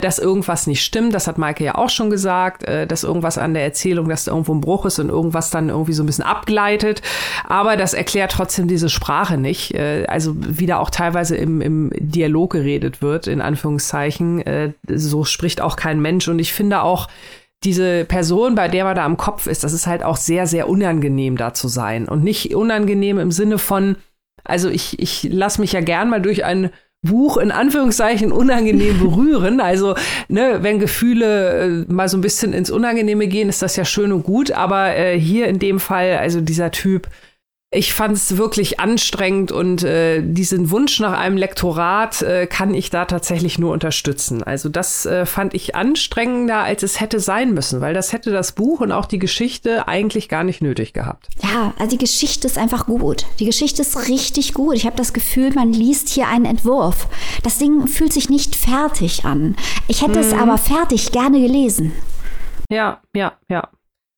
[0.00, 1.14] dass irgendwas nicht stimmt.
[1.14, 4.32] Das hat Maike ja auch schon gesagt, äh, dass irgendwas an der Erzählung, dass da
[4.32, 7.02] irgendwo ein Bruch ist und irgendwas dann irgendwie so ein bisschen abgleitet.
[7.46, 9.74] Aber das erklärt trotzdem diese Sprache nicht.
[9.74, 14.40] Äh, also wie da auch teilweise im, im Dialog geredet wird, in Anführungszeichen.
[14.46, 16.28] Äh, so spricht auch kein Mensch.
[16.28, 17.08] Und ich finde auch,
[17.62, 20.68] diese Person, bei der man da am Kopf ist, das ist halt auch sehr, sehr
[20.68, 22.08] unangenehm da zu sein.
[22.08, 23.96] Und nicht unangenehm im Sinne von,
[24.44, 26.70] also ich, ich lasse mich ja gern mal durch ein
[27.02, 29.60] Buch in Anführungszeichen unangenehm berühren.
[29.60, 29.94] Also,
[30.28, 34.12] ne, wenn Gefühle äh, mal so ein bisschen ins Unangenehme gehen, ist das ja schön
[34.12, 34.52] und gut.
[34.52, 37.08] Aber äh, hier in dem Fall, also dieser Typ,
[37.72, 42.90] ich fand es wirklich anstrengend und äh, diesen Wunsch nach einem Lektorat äh, kann ich
[42.90, 44.42] da tatsächlich nur unterstützen.
[44.42, 48.52] Also das äh, fand ich anstrengender, als es hätte sein müssen, weil das hätte das
[48.52, 51.28] Buch und auch die Geschichte eigentlich gar nicht nötig gehabt.
[51.44, 53.26] Ja, also die Geschichte ist einfach gut.
[53.38, 54.74] Die Geschichte ist richtig gut.
[54.74, 57.06] Ich habe das Gefühl, man liest hier einen Entwurf.
[57.44, 59.54] Das Ding fühlt sich nicht fertig an.
[59.86, 60.26] Ich hätte hm.
[60.26, 60.40] es mhm.
[60.40, 61.92] aber fertig gerne gelesen.
[62.68, 63.68] Ja, ja, ja.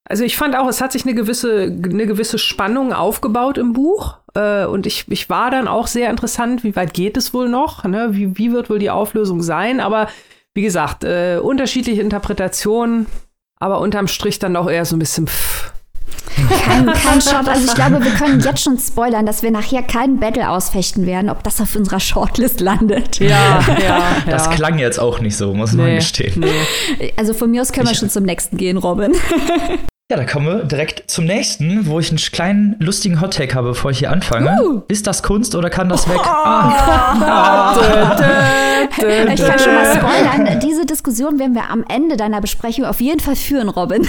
[0.05, 4.19] Also ich fand auch, es hat sich eine gewisse, eine gewisse Spannung aufgebaut im Buch.
[4.35, 7.85] Äh, und ich, ich war dann auch sehr interessant, wie weit geht es wohl noch?
[7.85, 8.09] Ne?
[8.13, 9.81] Wie, wie wird wohl die Auflösung sein?
[9.81, 10.09] Aber
[10.55, 13.07] wie gesagt, äh, unterschiedliche Interpretationen,
[13.59, 15.73] aber unterm Strich dann auch eher so ein bisschen pff,
[16.65, 17.49] kein, kein Shot.
[17.49, 21.31] Also ich glaube, wir können jetzt schon spoilern, dass wir nachher keinen Battle ausfechten werden,
[21.31, 23.19] ob das auf unserer Shortlist landet.
[23.19, 24.03] Ja, ja.
[24.27, 24.53] Das ja.
[24.53, 26.41] klang jetzt auch nicht so, muss nee, man gestehen.
[26.41, 27.13] Nee.
[27.17, 29.13] Also von mir aus können wir schon zum nächsten gehen, Robin.
[30.11, 33.93] Ja, da kommen wir direkt zum nächsten, wo ich einen kleinen lustigen Hottake habe, bevor
[33.93, 34.59] ich hier anfange.
[34.63, 34.83] Uh.
[34.89, 36.19] Ist das Kunst oder kann das weg?
[36.19, 36.29] Oh.
[36.29, 37.75] Ah.
[38.99, 40.61] ich kann schon mal spoilern.
[40.63, 44.07] Diese Diskussion werden wir am Ende deiner Besprechung auf jeden Fall führen, Robin.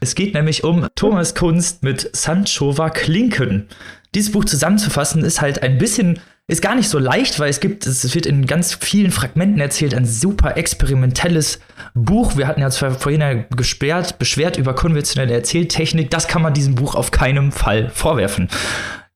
[0.00, 3.68] es geht nämlich um Thomas Kunst mit Sanchova Klinken.
[4.14, 7.86] Dieses Buch zusammenzufassen ist halt ein bisschen ist gar nicht so leicht, weil es gibt,
[7.86, 11.60] es wird in ganz vielen Fragmenten erzählt, ein super experimentelles
[11.94, 12.36] Buch.
[12.36, 16.10] Wir hatten ja zwar vorhin ja gesperrt, beschwert über konventionelle Erzähltechnik.
[16.10, 18.48] Das kann man diesem Buch auf keinen Fall vorwerfen.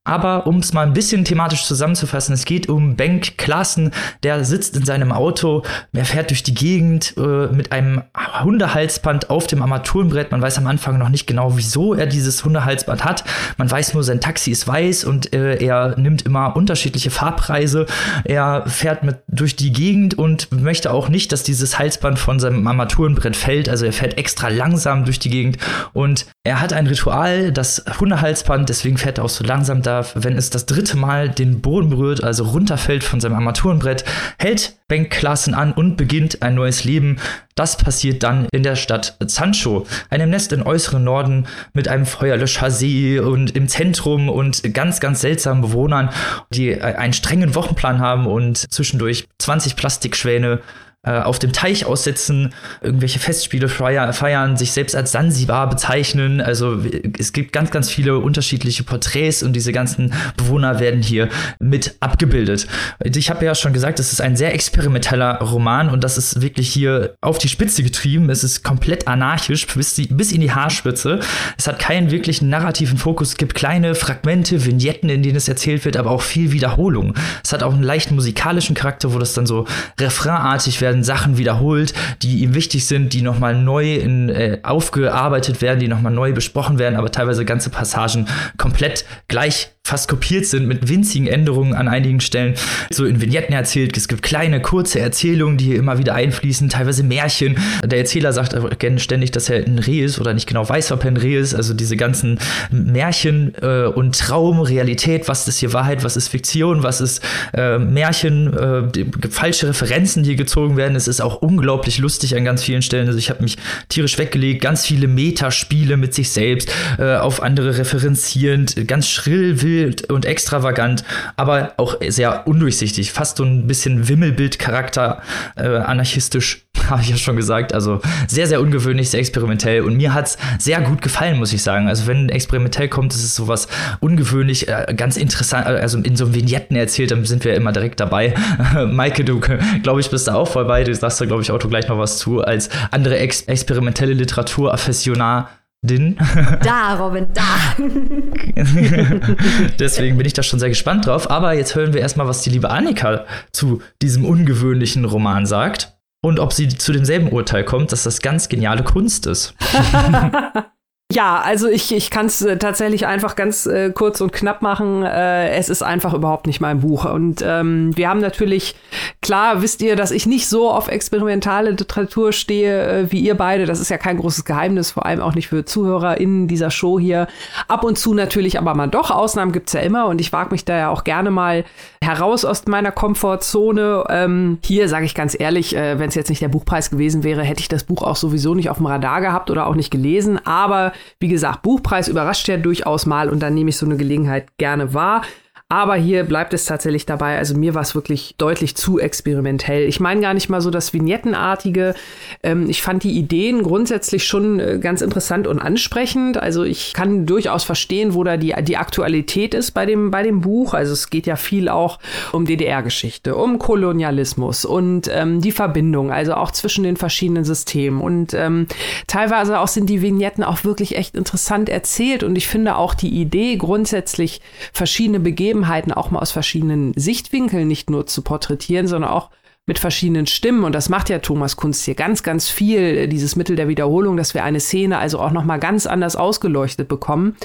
[0.06, 3.90] Aber um es mal ein bisschen thematisch zusammenzufassen, es geht um Benk Klassen,
[4.22, 8.04] der sitzt in seinem Auto, er fährt durch die Gegend äh, mit einem
[8.42, 10.30] Hundehalsband auf dem Armaturenbrett.
[10.30, 13.24] Man weiß am Anfang noch nicht genau, wieso er dieses Hundehalsband hat.
[13.56, 17.86] Man weiß nur, sein Taxi ist weiß und äh, er nimmt immer unterschiedliche Farbpreise.
[18.22, 22.64] Er fährt mit durch die Gegend und möchte auch nicht, dass dieses Halsband von seinem
[22.64, 23.68] Armaturenbrett fällt.
[23.68, 25.58] Also er fährt extra langsam durch die Gegend
[25.92, 30.36] und er hat ein Ritual, das Hundehalsband, deswegen fährt er auch so langsam da wenn
[30.36, 34.04] es das dritte Mal den Boden berührt, also runterfällt von seinem Armaturenbrett,
[34.38, 37.18] hält Bank Klassen an und beginnt ein neues Leben.
[37.54, 43.18] Das passiert dann in der Stadt Sancho, einem Nest im äußeren Norden mit einem Feuerlöschersee
[43.20, 46.10] und im Zentrum und ganz, ganz seltsamen Bewohnern,
[46.50, 50.60] die einen strengen Wochenplan haben und zwischendurch 20 Plastikschwäne
[51.06, 56.40] äh, auf dem Teich aussetzen, irgendwelche Festspiele feiern, sich selbst als Sansibar bezeichnen.
[56.40, 56.80] Also
[57.18, 61.28] es gibt ganz, ganz viele unterschiedliche Porträts und diese ganzen Bewohner werden hier
[61.60, 62.66] mit abgebildet.
[63.04, 66.68] Ich habe ja schon gesagt, es ist ein sehr experimenteller Roman und das ist wirklich
[66.68, 68.28] hier auf die Spitze getrieben.
[68.28, 71.20] Es ist komplett anarchisch bis, die, bis in die Haarspitze.
[71.56, 73.28] Es hat keinen wirklichen narrativen Fokus.
[73.30, 77.14] Es gibt kleine Fragmente, Vignetten, in denen es erzählt wird, aber auch viel Wiederholung.
[77.44, 79.66] Es hat auch einen leichten musikalischen Charakter, wo das dann so
[80.00, 85.62] refrainartig werden werden Sachen wiederholt, die ihm wichtig sind, die nochmal neu in, äh, aufgearbeitet
[85.62, 90.66] werden, die nochmal neu besprochen werden, aber teilweise ganze Passagen komplett gleich fast kopiert sind
[90.66, 92.54] mit winzigen Änderungen an einigen Stellen.
[92.90, 97.04] So in Vignetten erzählt, es gibt kleine, kurze Erzählungen, die hier immer wieder einfließen, teilweise
[97.04, 97.56] Märchen.
[97.84, 98.56] Der Erzähler sagt
[99.00, 101.54] ständig, dass er ein Reh ist oder nicht genau weiß, ob er ein Reh ist.
[101.54, 106.82] Also diese ganzen Märchen äh, und Traum, Realität, was ist hier Wahrheit, was ist Fiktion,
[106.82, 107.22] was ist
[107.54, 110.96] äh, Märchen, äh, falsche Referenzen, die gezogen werden.
[110.96, 113.06] Es ist auch unglaublich lustig an ganz vielen Stellen.
[113.06, 113.56] Also ich habe mich
[113.88, 119.75] tierisch weggelegt, ganz viele Metaspiele mit sich selbst, äh, auf andere referenzierend, ganz schrill, wild
[119.76, 121.04] wild und extravagant,
[121.36, 123.12] aber auch sehr undurchsichtig.
[123.12, 125.22] Fast so ein bisschen Wimmelbildcharakter,
[125.56, 127.74] äh, anarchistisch, habe ich ja schon gesagt.
[127.74, 129.82] Also sehr, sehr ungewöhnlich, sehr experimentell.
[129.82, 131.88] Und mir hat es sehr gut gefallen, muss ich sagen.
[131.88, 133.68] Also wenn experimentell kommt, ist es sowas
[134.00, 138.00] ungewöhnlich, äh, ganz interessant, äh, also in so Vignetten erzählt, dann sind wir immer direkt
[138.00, 138.34] dabei.
[138.86, 139.40] Maike, du,
[139.82, 140.84] glaube ich, bist da auch voll bei.
[140.84, 144.72] Du sagst da, glaube ich, auch gleich noch was zu, als andere ex experimentelle Literatur,
[144.72, 145.50] Affessionar
[145.86, 146.18] Din.
[146.62, 147.76] Da, Robin, da.
[149.78, 151.30] Deswegen bin ich da schon sehr gespannt drauf.
[151.30, 155.96] Aber jetzt hören wir erstmal, was die liebe Annika zu diesem ungewöhnlichen Roman sagt.
[156.22, 159.54] Und ob sie zu demselben Urteil kommt, dass das ganz geniale Kunst ist.
[161.12, 165.04] Ja, also ich, ich kann es äh, tatsächlich einfach ganz äh, kurz und knapp machen.
[165.04, 167.04] Äh, es ist einfach überhaupt nicht mein Buch.
[167.04, 168.74] Und ähm, wir haben natürlich,
[169.22, 173.66] klar wisst ihr, dass ich nicht so auf experimentale Literatur stehe äh, wie ihr beide.
[173.66, 177.28] Das ist ja kein großes Geheimnis, vor allem auch nicht für ZuhörerInnen dieser Show hier.
[177.68, 179.12] Ab und zu natürlich, aber mal doch.
[179.12, 181.64] Ausnahmen gibt's ja immer und ich wage mich da ja auch gerne mal
[182.02, 184.04] heraus aus meiner Komfortzone.
[184.10, 187.44] Ähm, hier sage ich ganz ehrlich, äh, wenn es jetzt nicht der Buchpreis gewesen wäre,
[187.44, 190.44] hätte ich das Buch auch sowieso nicht auf dem Radar gehabt oder auch nicht gelesen.
[190.44, 194.56] Aber wie gesagt, Buchpreis überrascht ja durchaus mal und dann nehme ich so eine Gelegenheit
[194.58, 195.22] gerne wahr.
[195.68, 197.38] Aber hier bleibt es tatsächlich dabei.
[197.38, 199.88] Also mir war es wirklich deutlich zu experimentell.
[199.88, 201.96] Ich meine gar nicht mal so das Vignettenartige.
[202.44, 206.36] Ähm, ich fand die Ideen grundsätzlich schon äh, ganz interessant und ansprechend.
[206.36, 210.40] Also ich kann durchaus verstehen, wo da die, die Aktualität ist bei dem, bei dem
[210.40, 210.72] Buch.
[210.72, 211.98] Also es geht ja viel auch
[212.30, 218.00] um DDR-Geschichte, um Kolonialismus und ähm, die Verbindung, also auch zwischen den verschiedenen Systemen.
[218.00, 218.68] Und ähm,
[219.08, 222.22] teilweise auch sind die Vignetten auch wirklich echt interessant erzählt.
[222.22, 224.40] Und ich finde auch die Idee, grundsätzlich
[224.72, 229.30] verschiedene Begebenheiten Begebenheiten auch mal aus verschiedenen Sichtwinkeln nicht nur zu porträtieren, sondern auch
[229.64, 230.64] mit verschiedenen Stimmen.
[230.64, 234.34] Und das macht ja Thomas Kunst hier ganz, ganz viel, dieses Mittel der Wiederholung, dass
[234.34, 237.36] wir eine Szene also auch noch mal ganz anders ausgeleuchtet bekommen.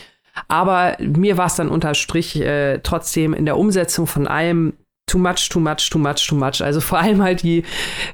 [0.47, 4.73] Aber mir war es dann unter Strich äh, trotzdem in der Umsetzung von allem
[5.11, 6.61] too much, too much, too much, too much.
[6.63, 7.63] Also vor allem halt die,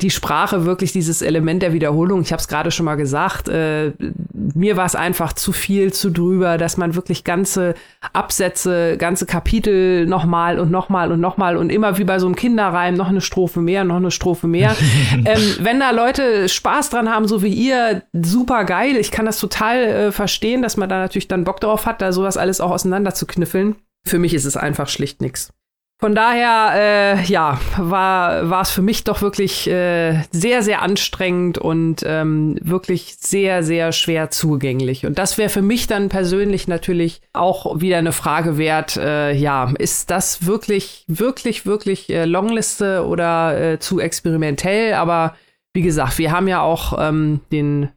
[0.02, 2.22] die Sprache, wirklich dieses Element der Wiederholung.
[2.22, 3.92] Ich habe es gerade schon mal gesagt, äh,
[4.34, 7.76] mir war es einfach zu viel, zu drüber, dass man wirklich ganze
[8.14, 12.96] Absätze, ganze Kapitel nochmal und nochmal und nochmal und immer wie bei so einem Kinderreim
[12.96, 14.76] noch eine Strophe mehr, noch eine Strophe mehr.
[15.14, 18.96] ähm, wenn da Leute Spaß dran haben, so wie ihr, super geil.
[18.98, 22.12] Ich kann das total äh, verstehen, dass man da natürlich dann Bock drauf hat, da
[22.12, 23.76] sowas alles auch auseinander zu kniffeln.
[24.08, 25.52] Für mich ist es einfach schlicht nichts.
[26.00, 32.04] Von daher, äh, ja, war es für mich doch wirklich äh, sehr, sehr anstrengend und
[32.06, 35.08] ähm, wirklich sehr, sehr schwer zugänglich.
[35.08, 38.96] Und das wäre für mich dann persönlich natürlich auch wieder eine Frage wert.
[38.98, 44.94] Äh, ja, ist das wirklich, wirklich, wirklich äh, Longliste oder äh, zu experimentell?
[44.94, 45.36] Aber
[45.74, 47.90] wie gesagt, wir haben ja auch ähm, den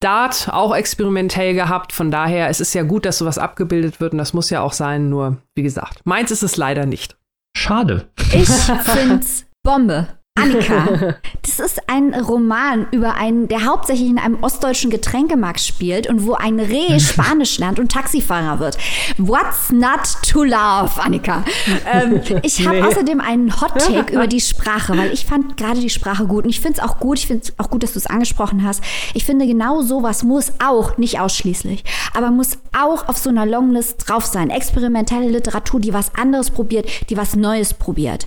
[0.00, 1.92] Dart auch experimentell gehabt.
[1.92, 4.72] Von daher, es ist ja gut, dass sowas abgebildet wird und das muss ja auch
[4.72, 5.10] sein.
[5.10, 7.18] Nur, wie gesagt, meins ist es leider nicht.
[7.56, 8.08] Schade.
[8.32, 10.08] Ich find's Bombe.
[10.34, 16.26] Annika, das ist ein Roman über einen, der hauptsächlich in einem ostdeutschen Getränkemarkt spielt und
[16.26, 18.78] wo ein Reh Spanisch lernt und Taxifahrer wird.
[19.18, 21.44] What's not to love, Annika?
[21.92, 22.82] Ähm, ich habe nee.
[22.82, 26.50] außerdem einen Hot Take über die Sprache, weil ich fand gerade die Sprache gut und
[26.50, 27.18] ich finde es auch gut.
[27.18, 28.82] Ich finde es auch gut, dass du es angesprochen hast.
[29.12, 34.08] Ich finde genau sowas muss auch nicht ausschließlich, aber muss auch auf so einer Longlist
[34.08, 34.48] drauf sein.
[34.48, 38.26] Experimentelle Literatur, die was anderes probiert, die was Neues probiert.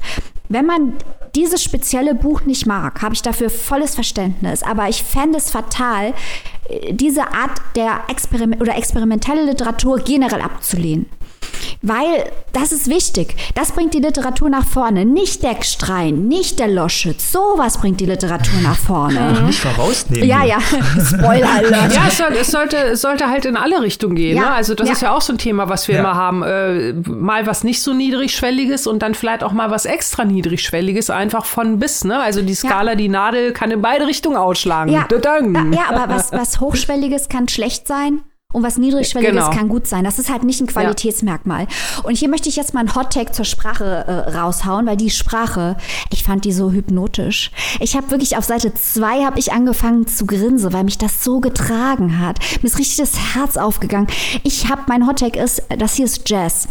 [0.50, 0.94] Wenn man
[1.36, 4.64] dieses spezielle Buch nicht mag, habe ich dafür volles Verständnis.
[4.64, 6.14] Aber ich fände es fatal,
[6.92, 11.08] diese Art der Experiment oder experimentelle Literatur generell abzulehnen.
[11.82, 13.36] Weil das ist wichtig.
[13.54, 15.06] Das bringt die Literatur nach vorne.
[15.06, 17.32] Nicht der Gstrein, nicht der Loschitz.
[17.32, 19.44] Sowas bringt die Literatur nach vorne.
[19.46, 20.28] Nicht vorausnehmen.
[20.28, 20.58] Ja, ja.
[21.06, 21.94] Spoiler Alert.
[21.94, 24.38] Ja, es, sollte, es sollte halt in alle Richtungen gehen.
[24.38, 24.44] Ja.
[24.44, 24.52] Ne?
[24.54, 24.94] Also das ja.
[24.94, 26.02] ist ja auch so ein Thema, was wir ja.
[26.02, 26.44] immer haben.
[26.44, 30.35] Äh, mal was nicht so niedrigschwelliges und dann vielleicht auch mal was extra niedrigschwelliges,
[31.10, 32.04] einfach von bis.
[32.04, 32.20] Ne?
[32.20, 34.92] Also die Skala, die Nadel kann in beide Richtungen ausschlagen.
[34.92, 35.08] Ja,
[35.72, 38.22] ja aber was, was Hochschwelliges kann schlecht sein.
[38.56, 39.50] Und was Niedrigschwelliges genau.
[39.50, 40.06] kann gut sein.
[40.06, 41.64] Das ist halt nicht ein Qualitätsmerkmal.
[41.64, 42.04] Ja.
[42.04, 45.76] Und hier möchte ich jetzt mal einen Hottake zur Sprache äh, raushauen, weil die Sprache,
[46.10, 47.52] ich fand die so hypnotisch.
[47.82, 51.42] Ich habe wirklich auf Seite zwei habe ich angefangen zu grinsen, weil mich das so
[51.42, 52.40] getragen hat.
[52.62, 54.08] Mir ist richtig das Herz aufgegangen.
[54.44, 56.70] Ich habe, mein Hottake ist, das hier ist Jazz.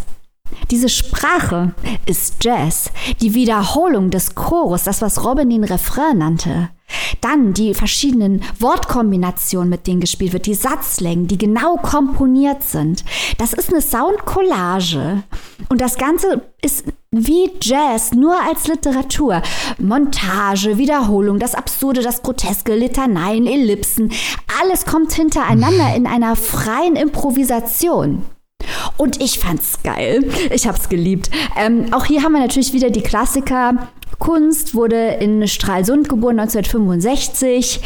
[0.74, 1.72] Diese Sprache
[2.04, 6.70] ist Jazz, die Wiederholung des Chorus, das was Robin den Refrain nannte.
[7.20, 13.04] Dann die verschiedenen Wortkombinationen, mit denen gespielt wird, die Satzlängen, die genau komponiert sind.
[13.38, 15.22] Das ist eine Soundcollage.
[15.68, 19.42] Und das Ganze ist wie Jazz, nur als Literatur.
[19.78, 24.10] Montage, Wiederholung, das Absurde, das Groteske, Litaneien, Ellipsen.
[24.60, 28.24] Alles kommt hintereinander in einer freien Improvisation.
[28.96, 30.24] Und ich fand's geil.
[30.52, 31.30] Ich hab's geliebt.
[31.56, 33.88] Ähm, auch hier haben wir natürlich wieder die Klassiker.
[34.18, 37.80] Kunst wurde in Stralsund geboren 1965.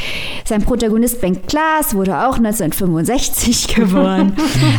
[0.44, 4.36] Sein Protagonist Ben Klaas wurde auch 1965 geboren.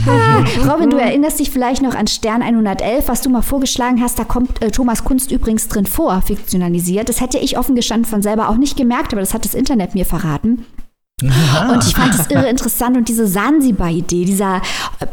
[0.08, 4.19] ah, Robin, du erinnerst dich vielleicht noch an Stern 111, was du mal vorgeschlagen hast.
[4.19, 7.10] Da kommt äh, Thomas Kunst übrigens drin vor, fiktionalisiert.
[7.10, 9.95] Das hätte ich offen gestanden von selber auch nicht gemerkt, aber das hat das Internet
[9.95, 10.66] mir verraten.
[11.22, 14.61] Und ich fand das irre interessant und diese Sansibar-Idee, dieser,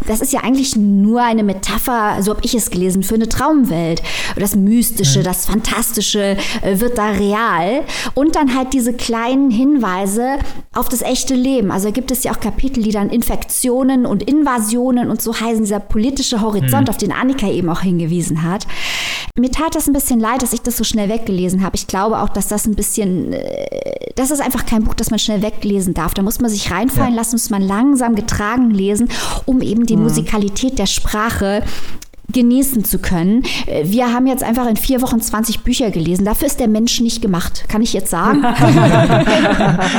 [0.07, 4.03] das ist ja eigentlich nur eine Metapher, so habe ich es gelesen, für eine Traumwelt.
[4.37, 5.25] Das Mystische, mhm.
[5.25, 7.83] das Fantastische äh, wird da real.
[8.15, 10.39] Und dann halt diese kleinen Hinweise
[10.75, 11.71] auf das echte Leben.
[11.71, 15.81] Also gibt es ja auch Kapitel, die dann Infektionen und Invasionen und so heißen, dieser
[15.81, 16.91] politische Horizont, mhm.
[16.91, 18.67] auf den Annika eben auch hingewiesen hat.
[19.39, 21.77] Mir tat das ein bisschen leid, dass ich das so schnell weggelesen habe.
[21.77, 25.19] Ich glaube auch, dass das ein bisschen, äh, das ist einfach kein Buch, das man
[25.19, 26.15] schnell weglesen darf.
[26.15, 27.17] Da muss man sich reinfallen ja.
[27.17, 29.09] lassen, muss man langsam getragen lesen,
[29.45, 30.05] um eben die mhm.
[30.05, 31.63] Musikalität der Sprache
[32.33, 33.45] genießen zu können.
[33.67, 36.25] Äh, wir haben jetzt einfach in vier Wochen 20 Bücher gelesen.
[36.25, 38.43] Dafür ist der Mensch nicht gemacht, kann ich jetzt sagen.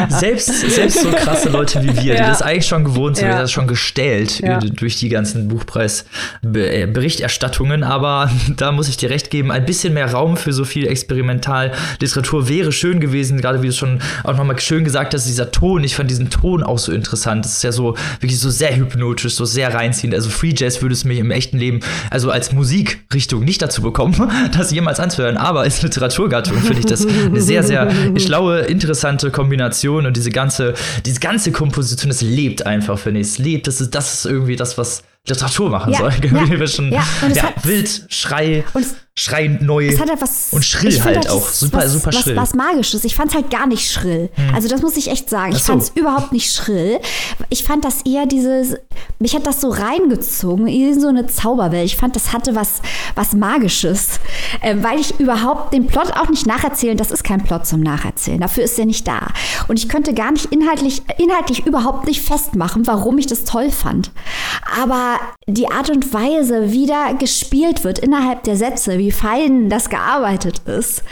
[0.10, 2.24] selbst, selbst so krasse Leute wie wir, ja.
[2.24, 3.40] die das eigentlich schon gewohnt sind, ja.
[3.40, 4.60] das schon gestellt ja.
[4.60, 7.84] durch die ganzen Buchpreisberichterstattungen.
[7.84, 12.50] Aber da muss ich dir recht geben, ein bisschen mehr Raum für so viel Experimentalliteratur
[12.50, 13.40] wäre schön gewesen.
[13.40, 16.64] Gerade wie du schon auch nochmal schön gesagt hast, dieser Ton, ich fand diesen Ton
[16.64, 17.46] auch so interessant.
[17.46, 20.14] Das ist ja so wirklich so sehr hypnotisch, so sehr reinziehend.
[20.14, 21.80] Also Free Jazz würde es mir im echten Leben
[22.17, 24.16] also als Musikrichtung nicht dazu bekommen,
[24.58, 30.06] das jemals anzuhören, aber als Literaturgattung finde ich das eine sehr, sehr schlaue, interessante Kombination
[30.06, 30.74] und diese ganze,
[31.06, 33.28] diese ganze Komposition, das lebt einfach, finde ich.
[33.28, 36.12] Es lebt, das ist, das ist irgendwie das, was Literatur machen ja, soll.
[36.58, 37.04] Ja, schon, ja,
[37.34, 38.64] ja wild, Schrei,
[39.16, 41.50] Schrei neu etwas, und schrill halt auch.
[41.50, 42.36] Super, was, super schrill.
[42.36, 43.04] Was, was Magisches.
[43.04, 44.30] Ich fand es halt gar nicht schrill.
[44.36, 44.56] Hm.
[44.56, 45.54] Also das muss ich echt sagen.
[45.54, 45.74] Ich so.
[45.74, 47.00] fand es überhaupt nicht schrill.
[47.50, 48.76] Ich fand das eher dieses,
[49.20, 51.86] mich hat das so reingezogen in so eine Zauberwelt.
[51.86, 52.82] Ich fand, das hatte was,
[53.16, 54.20] was Magisches.
[54.62, 58.40] Äh, weil ich überhaupt den Plot auch nicht nacherzählen, das ist kein Plot zum Nacherzählen.
[58.40, 59.28] Dafür ist er nicht da.
[59.68, 64.12] Und ich könnte gar nicht inhaltlich, inhaltlich überhaupt nicht festmachen, warum ich das toll fand.
[64.82, 69.90] Aber die Art und Weise, wie da gespielt wird innerhalb der Sätze, wie fein das
[69.90, 71.04] gearbeitet ist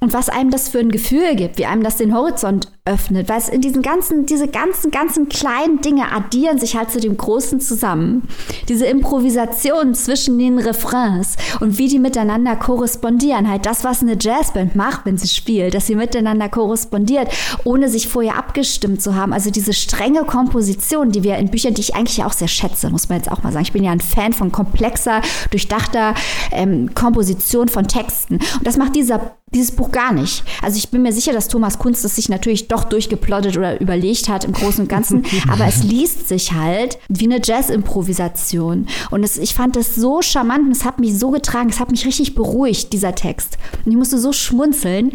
[0.00, 3.38] und was einem das für ein Gefühl gibt, wie einem das den Horizont öffnet, weil
[3.38, 7.60] es in diesen ganzen, diese ganzen, ganzen kleinen Dinge addieren sich halt zu dem Großen
[7.60, 8.28] zusammen.
[8.68, 13.48] Diese Improvisation zwischen den Refrains und wie die miteinander korrespondieren.
[13.50, 17.28] Halt das, was eine Jazzband macht, wenn sie spielt, dass sie miteinander korrespondiert,
[17.64, 19.32] ohne sich vorher abgestimmt zu haben.
[19.32, 23.08] Also diese strenge Komposition, die wir in Büchern, die ich eigentlich auch sehr schätze, muss
[23.08, 23.64] man jetzt auch mal sagen.
[23.64, 26.14] Ich bin ja ein Fan von komplexer, durchdachter
[26.52, 28.34] ähm, Komposition von Texten.
[28.34, 30.44] Und das macht dieser dieses Buch gar nicht.
[30.62, 34.28] Also ich bin mir sicher, dass Thomas Kunst es sich natürlich doch durchgeplottet oder überlegt
[34.28, 38.86] hat im Großen und Ganzen, aber es liest sich halt wie eine Jazz-Improvisation.
[39.10, 41.90] Und es, ich fand das so charmant und es hat mich so getragen, es hat
[41.90, 43.56] mich richtig beruhigt, dieser Text.
[43.84, 45.12] Und ich musste so schmunzeln.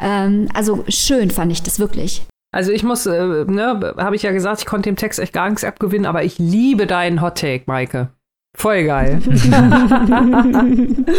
[0.00, 2.22] Ähm, also schön fand ich das wirklich.
[2.54, 5.48] Also ich muss, äh, ne, habe ich ja gesagt, ich konnte dem Text echt gar
[5.48, 8.10] nichts abgewinnen, aber ich liebe deinen Hot Take, Maike.
[8.54, 9.20] Voll geil.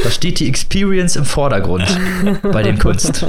[0.04, 1.86] da steht die Experience im Vordergrund
[2.44, 3.26] bei den Kunst.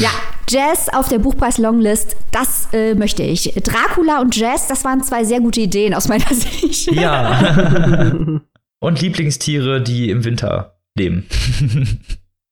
[0.00, 0.10] ja,
[0.48, 3.52] Jazz auf der Buchpreis-Longlist, das äh, möchte ich.
[3.62, 6.92] Dracula und Jazz, das waren zwei sehr gute Ideen aus meiner Sicht.
[6.92, 8.12] Ja.
[8.78, 11.26] Und Lieblingstiere, die im Winter leben.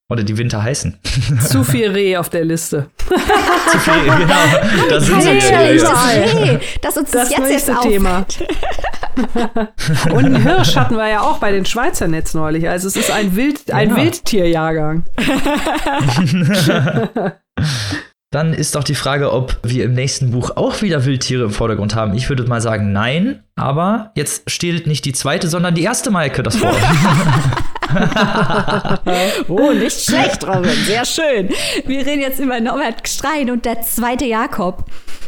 [0.07, 0.99] Oder die Winter heißen.
[1.47, 2.87] Zu viel Reh auf der Liste.
[3.71, 4.87] Zu viel, genau.
[4.89, 6.59] Da sind hey, sie hey, Reh.
[6.81, 8.25] Das ist das jetzt nächste jetzt Thema.
[10.11, 12.69] Und ein Hirsch hatten wir ja auch bei den Schweizer Netz neulich.
[12.69, 13.95] Also es ist ein, Wild, ein ja.
[13.95, 15.05] Wildtierjahrgang.
[18.29, 21.95] Dann ist doch die Frage, ob wir im nächsten Buch auch wieder Wildtiere im Vordergrund
[21.95, 22.13] haben.
[22.13, 23.43] Ich würde mal sagen, nein.
[23.55, 26.75] Aber jetzt steht nicht die zweite, sondern die erste Maike das vor.
[29.47, 30.71] oh, nicht schlecht, Robin.
[30.85, 31.49] Sehr schön.
[31.85, 34.85] Wir reden jetzt über Norbert Strein und der zweite Jakob.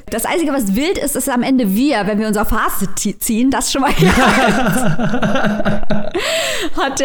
[0.10, 3.52] Das Einzige, was wild ist, ist am Ende wir, wenn wir uns auf Hase ziehen.
[3.52, 3.92] Das schon mal
[6.78, 7.02] Hot.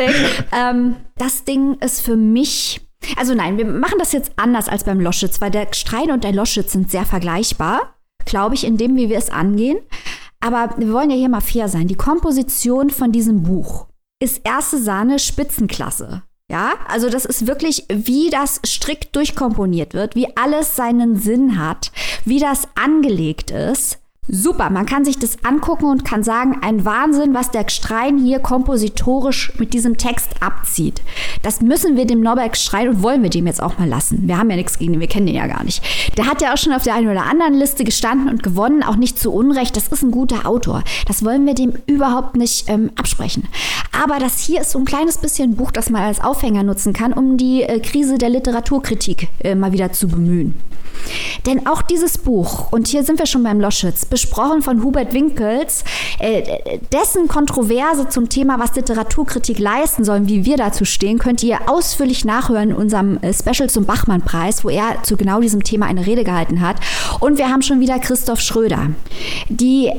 [0.53, 2.81] Ähm, das Ding ist für mich
[3.17, 6.33] also nein, wir machen das jetzt anders als beim Loschitz, weil der Strein und der
[6.33, 7.95] Loschitz sind sehr vergleichbar,
[8.25, 9.79] glaube ich, in dem, wie wir es angehen.
[10.41, 11.87] Aber wir wollen ja hier mal fair sein.
[11.87, 13.87] Die Komposition von diesem Buch
[14.23, 16.23] ist erste Sahne Spitzenklasse.
[16.49, 21.91] Ja, also das ist wirklich, wie das strikt durchkomponiert wird, wie alles seinen Sinn hat,
[22.25, 23.99] wie das angelegt ist.
[24.29, 28.39] Super, man kann sich das angucken und kann sagen, ein Wahnsinn, was der Strein hier
[28.39, 31.03] kompositorisch mit diesem Text abzieht.
[31.43, 34.29] Das müssen wir dem Norberg Strein und wollen wir dem jetzt auch mal lassen.
[34.29, 35.83] Wir haben ja nichts gegen ihn, wir kennen ihn ja gar nicht.
[36.16, 38.95] Der hat ja auch schon auf der einen oder anderen Liste gestanden und gewonnen, auch
[38.95, 39.77] nicht zu Unrecht.
[39.77, 40.85] Das ist ein guter Autor.
[41.09, 43.49] Das wollen wir dem überhaupt nicht ähm, absprechen.
[43.91, 47.12] Aber das hier ist so ein kleines bisschen Buch, das man als Aufhänger nutzen kann,
[47.12, 50.55] um die äh, Krise der Literaturkritik äh, mal wieder zu bemühen.
[51.47, 55.85] Denn auch dieses Buch, und hier sind wir schon beim Loschitz, besprochen von Hubert Winkels,
[56.19, 61.59] äh, dessen Kontroverse zum Thema, was Literaturkritik leisten soll, wie wir dazu stehen, könnt ihr
[61.67, 66.07] ausführlich nachhören in unserem äh, Special zum Bachmann-Preis, wo er zu genau diesem Thema eine
[66.07, 66.77] Rede gehalten hat.
[67.21, 68.91] Und wir haben schon wieder Christoph Schröder.
[69.49, 69.91] Die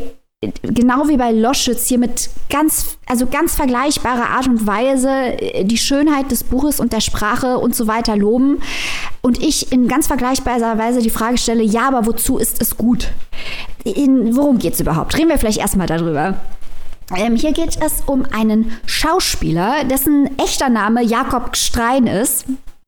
[0.62, 5.78] genau wie bei Loschitz hier mit ganz, also ganz vergleichbarer Art und Weise äh, die
[5.78, 8.62] Schönheit des Buches und der Sprache und so weiter loben.
[9.22, 13.10] Und ich in ganz vergleichbarer Weise die Frage stelle, ja, aber wozu ist es gut?
[13.84, 15.18] In, worum geht es überhaupt?
[15.18, 16.36] Reden wir vielleicht erstmal darüber.
[17.16, 22.46] Ähm, hier geht es um einen Schauspieler, dessen echter Name Jakob Strein ist.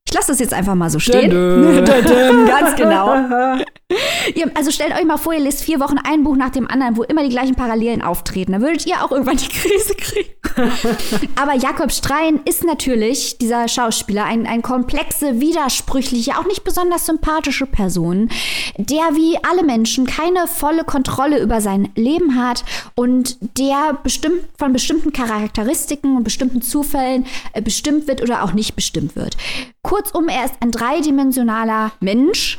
[0.08, 1.30] Ich lasse das jetzt einfach mal so stehen.
[1.30, 1.84] Dün.
[1.84, 3.14] Dün, ganz genau.
[4.54, 7.04] also stellt euch mal vor, ihr lest vier Wochen ein Buch nach dem anderen, wo
[7.04, 8.52] immer die gleichen Parallelen auftreten.
[8.52, 10.30] Da würdet ihr auch irgendwann die Krise kriegen.
[11.36, 17.66] Aber Jakob Strein ist natürlich, dieser Schauspieler, ein, ein komplexe, widersprüchliche, auch nicht besonders sympathische
[17.66, 18.28] Person,
[18.76, 22.64] der wie alle Menschen keine volle Kontrolle über sein Leben hat
[22.94, 28.74] und der bestimmt von bestimmten Charakteristiken und bestimmten Zufällen äh, bestimmt wird oder auch nicht
[28.74, 29.36] bestimmt wird.
[29.82, 32.58] Kurzum, er ist ein dreidimensionaler Mensch,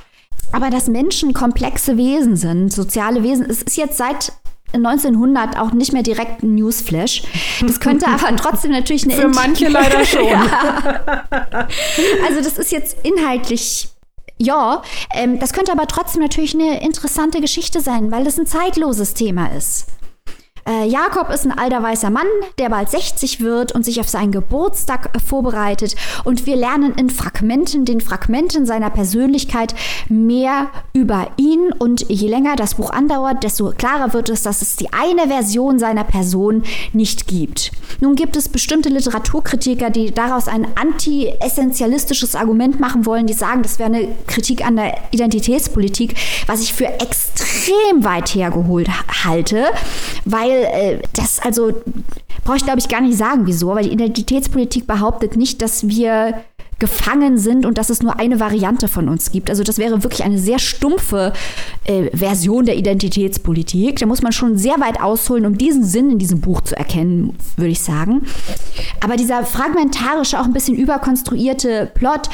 [0.52, 4.32] aber dass Menschen komplexe Wesen sind, soziale Wesen, es ist jetzt seit
[4.74, 7.24] 1900 auch nicht mehr direkt ein Newsflash.
[7.62, 9.14] Das könnte aber trotzdem natürlich eine...
[9.14, 10.26] Für manche leider schon.
[10.26, 10.88] ja.
[12.28, 13.90] Also das ist jetzt inhaltlich
[14.40, 14.84] ja,
[15.16, 19.48] ähm, das könnte aber trotzdem natürlich eine interessante Geschichte sein, weil das ein zeitloses Thema
[19.48, 19.88] ist.
[20.68, 24.34] Äh, Jakob ist ein alter weißer Mann, der bald 60 wird und sich auf seinen
[24.34, 25.96] Geburtstag äh, vorbereitet.
[26.26, 29.74] Und wir lernen in Fragmenten, den Fragmenten seiner Persönlichkeit
[30.10, 31.72] mehr über ihn.
[31.72, 35.80] Und je länger das Buch andauert, desto klarer wird es, dass es die eine Version
[35.80, 37.72] seiner Person nicht gibt.
[38.02, 43.80] Nun gibt es bestimmte Literaturkritiker, die daraus ein anti-essentialistisches Argument machen wollen, die sagen, das
[43.80, 46.16] wäre eine Kritik an der Identitätspolitik,
[46.46, 48.90] was ich für extrem weit hergeholt
[49.24, 49.66] halte,
[50.26, 51.82] weil äh, das also
[52.44, 56.44] brauche ich glaube ich gar nicht sagen, wieso, weil die Identitätspolitik behauptet nicht, dass wir
[56.80, 59.50] gefangen sind und dass es nur eine Variante von uns gibt.
[59.50, 61.34] Also das wäre wirklich eine sehr stumpfe
[61.86, 64.00] äh, Version der Identitätspolitik.
[64.00, 67.36] Da muss man schon sehr weit ausholen, um diesen Sinn in diesem Buch zu erkennen,
[67.56, 68.28] würde ich sagen.
[69.04, 72.30] Aber dieser fragmentarische, auch ein bisschen überkonstruierte Plot,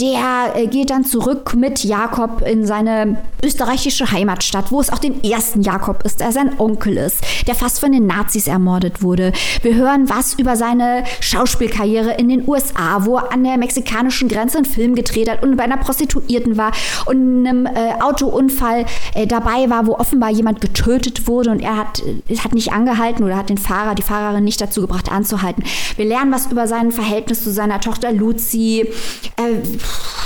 [0.00, 5.22] der äh, geht dann zurück mit Jakob in seine österreichische Heimatstadt, wo es auch den
[5.22, 9.32] ersten Jakob ist, der sein Onkel ist, der fast von den Nazis ermordet wurde.
[9.62, 14.56] Wir hören was über seine Schauspielkarriere in den USA, wo er an der mexikanischen Grenze
[14.56, 16.72] einen Film gedreht hat und bei einer Prostituierten war
[17.06, 22.02] und einem äh, Autounfall äh, dabei war, wo offenbar jemand getötet wurde und er hat,
[22.28, 25.62] äh, hat nicht angehalten oder hat den Fahrer, die Fahrerin nicht dazu gebracht anzuhalten.
[25.94, 28.88] Wir lernen was über sein Verhältnis zu seiner Tochter Lucy
[29.36, 29.78] äh,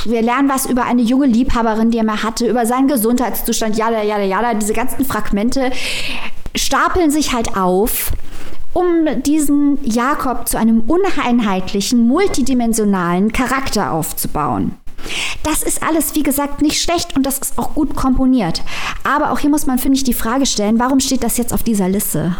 [0.04, 4.02] wir lernen was über eine junge Liebhaberin, die er mal hatte, über seinen Gesundheitszustand, jada,
[4.02, 4.54] jada, jada.
[4.54, 5.70] Diese ganzen Fragmente
[6.54, 8.12] stapeln sich halt auf
[8.74, 14.74] um diesen Jakob zu einem uneinheitlichen, multidimensionalen Charakter aufzubauen.
[15.42, 18.62] Das ist alles, wie gesagt, nicht schlecht und das ist auch gut komponiert.
[19.04, 21.62] Aber auch hier muss man, finde ich, die Frage stellen, warum steht das jetzt auf
[21.62, 22.36] dieser Liste?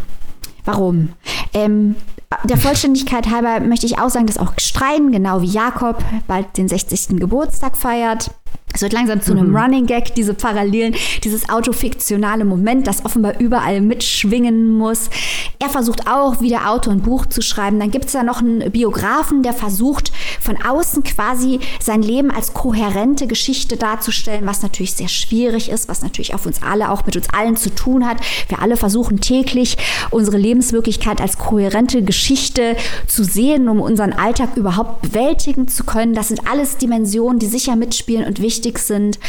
[0.64, 1.10] Warum?
[1.54, 1.96] Ähm,
[2.44, 6.68] der Vollständigkeit halber möchte ich auch sagen, dass auch Streiten, genau wie Jakob, bald den
[6.68, 7.18] 60.
[7.18, 8.30] Geburtstag feiert.
[8.74, 9.56] Es wird langsam zu einem mhm.
[9.56, 10.94] Running Gag, diese Parallelen,
[11.24, 15.10] dieses autofiktionale Moment, das offenbar überall mitschwingen muss.
[15.58, 17.80] Er versucht auch wieder Auto und Buch zu schreiben.
[17.80, 22.54] Dann gibt es da noch einen Biografen, der versucht, von außen quasi sein Leben als
[22.54, 27.16] kohärente Geschichte darzustellen, was natürlich sehr schwierig ist, was natürlich auf uns alle, auch mit
[27.16, 28.18] uns allen zu tun hat.
[28.48, 29.76] Wir alle versuchen täglich,
[30.10, 36.14] unsere Lebenswirklichkeit als kohärente Geschichte zu sehen, um unseren Alltag überhaupt bewältigen zu können.
[36.14, 39.20] Das sind alles Dimensionen, die sicher mitspielen und wichtig wichtig sind.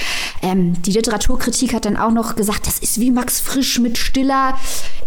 [0.42, 4.56] Ähm, die Literaturkritik hat dann auch noch gesagt, das ist wie Max Frisch mit Stiller.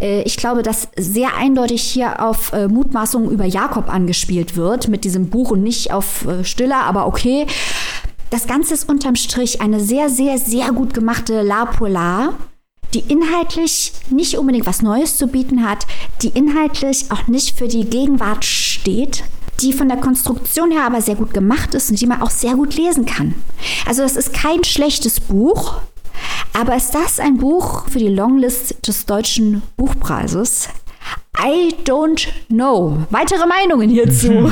[0.01, 5.05] Äh, ich glaube, dass sehr eindeutig hier auf äh, Mutmaßungen über Jakob angespielt wird mit
[5.05, 7.47] diesem Buch und nicht auf äh, Stiller, aber okay.
[8.31, 12.35] Das Ganze ist unterm Strich eine sehr, sehr, sehr gut gemachte La Polar
[12.95, 15.87] die inhaltlich nicht unbedingt was Neues zu bieten hat,
[16.21, 19.25] die inhaltlich auch nicht für die Gegenwart steht,
[19.63, 22.55] die von der Konstruktion her aber sehr gut gemacht ist und die man auch sehr
[22.55, 23.35] gut lesen kann.
[23.87, 25.81] Also das ist kein schlechtes Buch,
[26.53, 30.69] aber ist das ein Buch für die Longlist des deutschen Buchpreises?
[31.39, 32.99] I don't know.
[33.11, 34.51] Weitere Meinungen hierzu?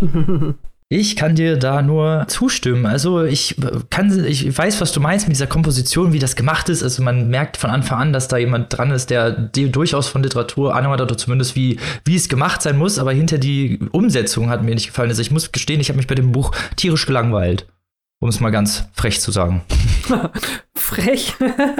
[0.96, 2.86] Ich kann dir da nur zustimmen.
[2.86, 3.56] Also ich
[3.90, 6.84] kann, ich weiß, was du meinst mit dieser Komposition, wie das gemacht ist.
[6.84, 10.76] Also man merkt von Anfang an, dass da jemand dran ist, der durchaus von Literatur
[10.76, 13.00] Ahnung hat oder zumindest wie, wie es gemacht sein muss.
[13.00, 15.08] Aber hinter die Umsetzung hat mir nicht gefallen.
[15.08, 17.66] Also ich muss gestehen, ich habe mich bei dem Buch tierisch gelangweilt.
[18.24, 19.60] Um es mal ganz frech zu sagen.
[20.74, 21.34] frech.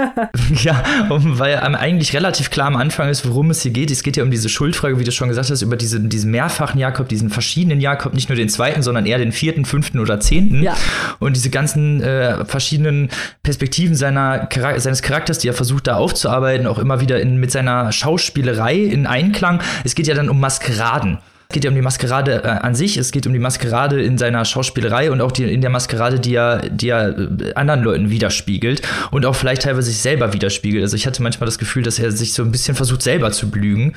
[0.62, 3.90] ja, weil eigentlich relativ klar am Anfang ist, worum es hier geht.
[3.90, 6.78] Es geht ja um diese Schuldfrage, wie du schon gesagt hast, über diese, diesen mehrfachen
[6.78, 10.62] Jakob, diesen verschiedenen Jakob, nicht nur den zweiten, sondern eher den vierten, fünften oder zehnten.
[10.62, 10.76] Ja.
[11.18, 13.08] Und diese ganzen äh, verschiedenen
[13.42, 17.90] Perspektiven seiner, seines Charakters, die er versucht da aufzuarbeiten, auch immer wieder in, mit seiner
[17.90, 19.62] Schauspielerei in Einklang.
[19.82, 21.20] Es geht ja dann um Maskeraden.
[21.48, 24.18] Es geht ja um die Maskerade äh, an sich, es geht um die Maskerade in
[24.18, 28.10] seiner Schauspielerei und auch die, in der Maskerade, die er, die er äh, anderen Leuten
[28.10, 30.82] widerspiegelt und auch vielleicht teilweise sich selber widerspiegelt.
[30.82, 33.50] Also ich hatte manchmal das Gefühl, dass er sich so ein bisschen versucht, selber zu
[33.50, 33.94] belügen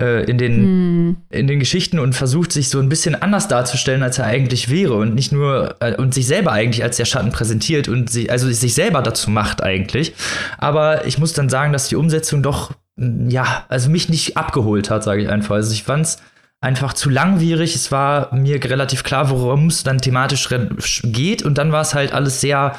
[0.00, 1.16] äh, in, den, hm.
[1.30, 4.94] in den Geschichten und versucht, sich so ein bisschen anders darzustellen, als er eigentlich wäre
[4.94, 8.50] und nicht nur äh, und sich selber eigentlich als der Schatten präsentiert und sie, also
[8.50, 10.14] sich selber dazu macht eigentlich.
[10.58, 12.72] Aber ich muss dann sagen, dass die Umsetzung doch
[13.28, 15.54] ja, also mich nicht abgeholt hat, sage ich einfach.
[15.56, 16.18] Also ich fand's
[16.60, 17.74] einfach zu langwierig.
[17.74, 20.48] Es war mir relativ klar, worum es dann thematisch
[21.02, 21.42] geht.
[21.42, 22.78] Und dann war es halt alles sehr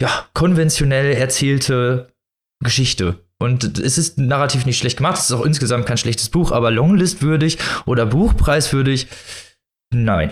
[0.00, 2.12] ja, konventionell erzählte
[2.60, 3.18] Geschichte.
[3.38, 5.18] Und es ist narrativ nicht schlecht gemacht.
[5.18, 9.08] Es ist auch insgesamt kein schlechtes Buch, aber Longlist-würdig oder Buchpreiswürdig
[9.92, 10.30] Nein.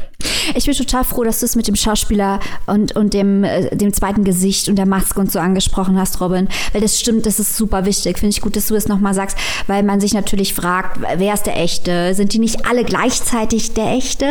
[0.55, 3.93] Ich bin total froh, dass du es mit dem Schauspieler und, und dem, äh, dem
[3.93, 6.49] zweiten Gesicht und der Maske und so angesprochen hast, Robin.
[6.73, 8.19] Weil das stimmt, das ist super wichtig.
[8.19, 9.37] Finde ich gut, dass du es nochmal sagst,
[9.67, 12.15] weil man sich natürlich fragt, wer ist der Echte?
[12.15, 14.27] Sind die nicht alle gleichzeitig der Echte?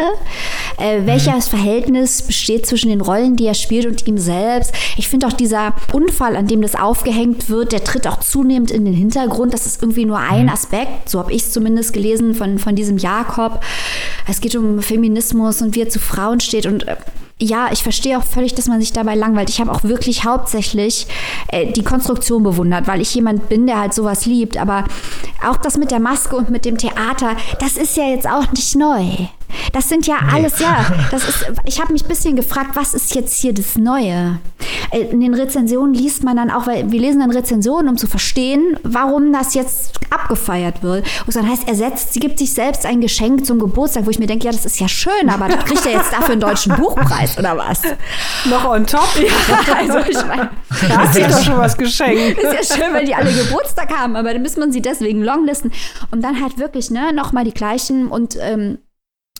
[0.78, 1.58] Äh, welches mhm.
[1.58, 4.74] Verhältnis besteht zwischen den Rollen, die er spielt und ihm selbst?
[4.98, 8.84] Ich finde auch dieser Unfall, an dem das aufgehängt wird, der tritt auch zunehmend in
[8.84, 9.54] den Hintergrund.
[9.54, 10.50] Das ist irgendwie nur ein mhm.
[10.50, 13.62] Aspekt, so habe ich es zumindest gelesen von, von diesem Jakob.
[14.28, 16.96] Es geht um Feminismus Feminismus und wie er zu Frauen steht und äh,
[17.42, 19.50] ja, ich verstehe auch völlig, dass man sich dabei langweilt.
[19.50, 21.08] Ich habe auch wirklich hauptsächlich
[21.48, 24.58] äh, die Konstruktion bewundert, weil ich jemand bin, der halt sowas liebt.
[24.58, 24.84] Aber
[25.48, 28.76] auch das mit der Maske und mit dem Theater, das ist ja jetzt auch nicht
[28.76, 29.06] neu.
[29.74, 30.32] Das sind ja nee.
[30.34, 33.78] alles, ja, das ist, ich habe mich ein bisschen gefragt, was ist jetzt hier das
[33.78, 34.40] Neue?
[34.92, 38.08] Äh, in den Rezensionen liest man dann auch, weil wir lesen dann Rezensionen, um zu
[38.08, 41.06] verstehen, warum das jetzt abgefeiert wird.
[41.26, 44.20] Und dann heißt, er setzt, sie gibt sich selbst ein Geschenk zum Geburtstag, wo ich
[44.20, 46.76] mir denke, ja, das ist ja schön, aber das kriegt er jetzt dafür einen deutschen
[46.76, 47.82] Buchpreis oder was?
[48.46, 49.08] Noch on top?
[49.20, 50.50] Ja, also ich meine,
[50.88, 52.40] da hat sich doch schon was geschenkt.
[52.40, 55.72] Ist ja schön, wenn die alle Geburtstag haben, aber dann müssen man sie deswegen longlisten.
[56.12, 58.80] Und dann halt wirklich, ne, nochmal die gleichen und ähm,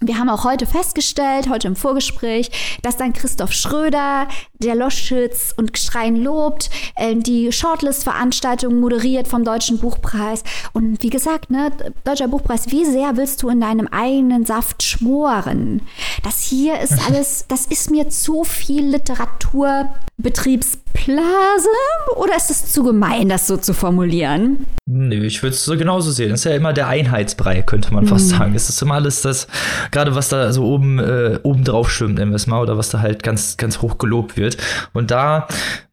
[0.02, 4.28] wir haben auch heute festgestellt, heute im Vorgespräch, dass dann Christoph Schröder,
[4.60, 10.44] der Loschütz und Schreien lobt, äh, die Shortlist-Veranstaltung moderiert vom Deutschen Buchpreis.
[10.74, 11.72] Und wie gesagt, ne,
[12.04, 15.82] Deutscher Buchpreis, wie sehr willst du in deinem eigenen Saft schmoren?
[16.24, 21.70] Das hier ist alles, das ist mir zu viel Literaturbetriebs Blase?
[22.18, 24.66] Oder ist es zu gemein, das so zu formulieren?
[24.86, 26.32] Nö, ich würde es so genauso sehen.
[26.32, 28.38] Es ist ja immer der Einheitsbrei, könnte man fast mhm.
[28.38, 28.56] sagen.
[28.56, 29.48] Es ist immer alles das,
[29.92, 32.90] gerade was da so oben, äh, oben drauf schwimmt, nennen wir es mal, oder was
[32.90, 34.58] da halt ganz, ganz hoch gelobt wird.
[34.94, 35.48] Und da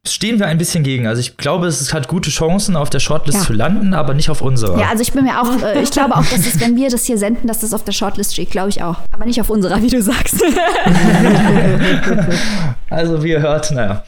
[0.08, 1.06] stehen wir ein bisschen gegen.
[1.06, 3.44] Also ich glaube, es hat gute Chancen, auf der Shortlist ja.
[3.44, 4.78] zu landen, aber nicht auf unserer.
[4.78, 7.04] Ja, also ich bin mir auch, äh, ich glaube auch, dass es, wenn wir das
[7.04, 8.96] hier senden, dass das auf der Shortlist steht, glaube ich auch.
[9.12, 10.42] Aber nicht auf unserer, wie du sagst.
[12.90, 14.02] also wie ihr hört, naja.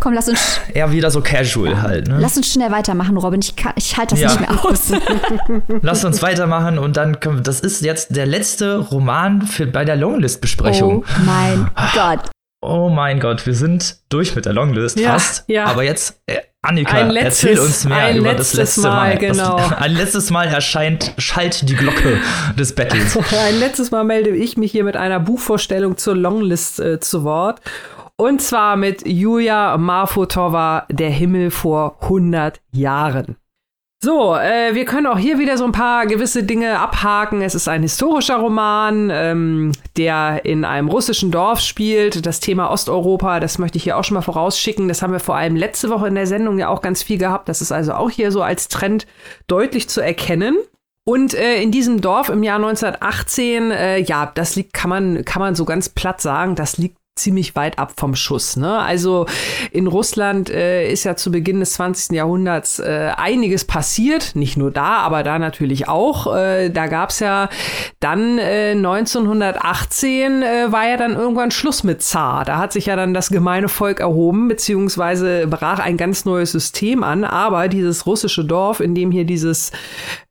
[0.00, 0.60] Komm, lass uns.
[0.72, 2.08] Eher wieder so casual halt.
[2.08, 2.18] Ne?
[2.20, 3.40] Lass uns schnell weitermachen, Robin.
[3.40, 4.28] Ich, ich halte das ja.
[4.30, 4.92] nicht mehr aus.
[5.82, 9.96] lass uns weitermachen und dann können, das ist jetzt der letzte Roman für, bei der
[9.96, 11.04] Longlist-Besprechung.
[11.04, 12.30] Oh mein Gott.
[12.66, 15.44] Oh mein Gott, wir sind durch mit der Longlist ja, fast.
[15.48, 15.66] Ja.
[15.66, 18.88] Aber jetzt, äh, Annika, letztes, erzähl uns mehr über das letzte Mal.
[18.90, 19.18] Mal.
[19.18, 19.56] Genau.
[19.56, 22.20] Das, ein letztes Mal erscheint, schallt die Glocke
[22.58, 23.16] des Battles.
[23.16, 27.60] ein letztes Mal melde ich mich hier mit einer Buchvorstellung zur Longlist äh, zu Wort.
[28.16, 33.36] Und zwar mit Julia Marfotova, Der Himmel vor 100 Jahren.
[34.06, 37.42] So, äh, wir können auch hier wieder so ein paar gewisse Dinge abhaken.
[37.42, 42.24] Es ist ein historischer Roman, ähm, der in einem russischen Dorf spielt.
[42.24, 44.86] Das Thema Osteuropa, das möchte ich hier auch schon mal vorausschicken.
[44.86, 47.48] Das haben wir vor allem letzte Woche in der Sendung ja auch ganz viel gehabt.
[47.48, 49.08] Das ist also auch hier so als Trend
[49.48, 50.56] deutlich zu erkennen.
[51.04, 55.40] Und äh, in diesem Dorf im Jahr 1918, äh, ja, das liegt, kann man, kann
[55.40, 58.56] man so ganz platt sagen, das liegt ziemlich weit ab vom Schuss.
[58.56, 58.78] Ne?
[58.78, 59.26] Also
[59.70, 62.14] in Russland äh, ist ja zu Beginn des 20.
[62.14, 66.34] Jahrhunderts äh, einiges passiert, nicht nur da, aber da natürlich auch.
[66.34, 67.48] Äh, da gab's ja
[68.00, 72.44] dann äh, 1918 äh, war ja dann irgendwann Schluss mit Zar.
[72.44, 77.02] Da hat sich ja dann das gemeine Volk erhoben, beziehungsweise brach ein ganz neues System
[77.02, 77.24] an.
[77.24, 79.72] Aber dieses russische Dorf, in dem hier dieses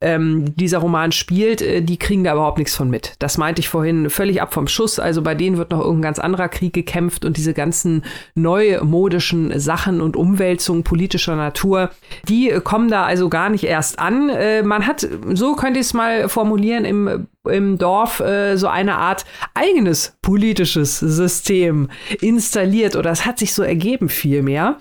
[0.02, 3.16] ähm, dieser Roman spielt, äh, die kriegen da überhaupt nichts von mit.
[3.18, 5.00] Das meinte ich vorhin völlig ab vom Schuss.
[5.00, 8.04] Also bei denen wird noch irgendein ganz anderer Krieg gekämpft und diese ganzen
[8.36, 11.90] neumodischen Sachen und Umwälzungen politischer Natur,
[12.30, 14.30] die kommen da also gar nicht erst an.
[14.30, 18.96] Äh, man hat, so könnte ich es mal formulieren, im im Dorf äh, so eine
[18.96, 21.90] Art eigenes politisches System
[22.22, 24.78] installiert oder es hat sich so ergeben vielmehr.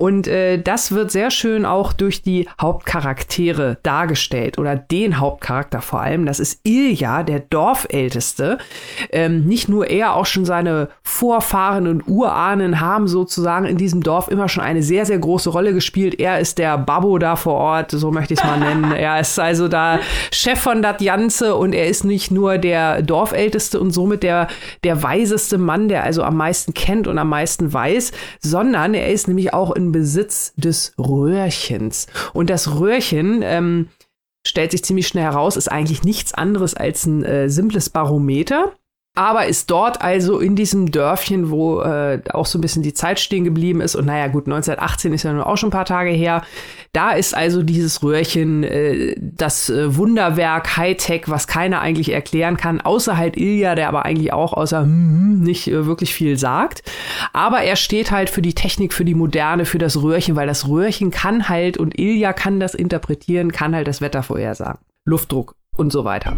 [0.00, 6.00] Und äh, das wird sehr schön auch durch die Hauptcharaktere dargestellt oder den Hauptcharakter vor
[6.00, 6.24] allem.
[6.24, 8.58] Das ist Ilja, der Dorfälteste.
[9.10, 14.28] Ähm, nicht nur er, auch schon seine Vorfahren und Urahnen haben sozusagen in diesem Dorf
[14.28, 16.20] immer schon eine sehr, sehr große Rolle gespielt.
[16.20, 18.92] Er ist der Babbo da vor Ort, so möchte ich es mal nennen.
[18.98, 20.00] Er ist also da
[20.32, 24.48] Chef von dat Janze und er ist nicht nur der Dorfälteste und somit der,
[24.84, 29.28] der weiseste Mann, der also am meisten kennt und am meisten weiß, sondern er ist
[29.28, 32.06] nämlich auch in Besitz des Röhrchens.
[32.32, 33.88] Und das Röhrchen, ähm,
[34.46, 38.72] stellt sich ziemlich schnell heraus, ist eigentlich nichts anderes als ein äh, simples Barometer
[39.18, 43.18] aber ist dort also in diesem Dörfchen, wo äh, auch so ein bisschen die Zeit
[43.18, 43.96] stehen geblieben ist.
[43.96, 46.42] Und naja, gut, 1918 ist ja nun auch schon ein paar Tage her.
[46.92, 52.80] Da ist also dieses Röhrchen äh, das äh, Wunderwerk Hightech, was keiner eigentlich erklären kann,
[52.80, 56.84] außer halt Ilja, der aber eigentlich auch außer hm, nicht äh, wirklich viel sagt.
[57.32, 60.68] Aber er steht halt für die Technik, für die Moderne, für das Röhrchen, weil das
[60.68, 64.78] Röhrchen kann halt und Ilja kann das interpretieren, kann halt das Wetter vorhersagen.
[65.04, 66.36] Luftdruck und so weiter.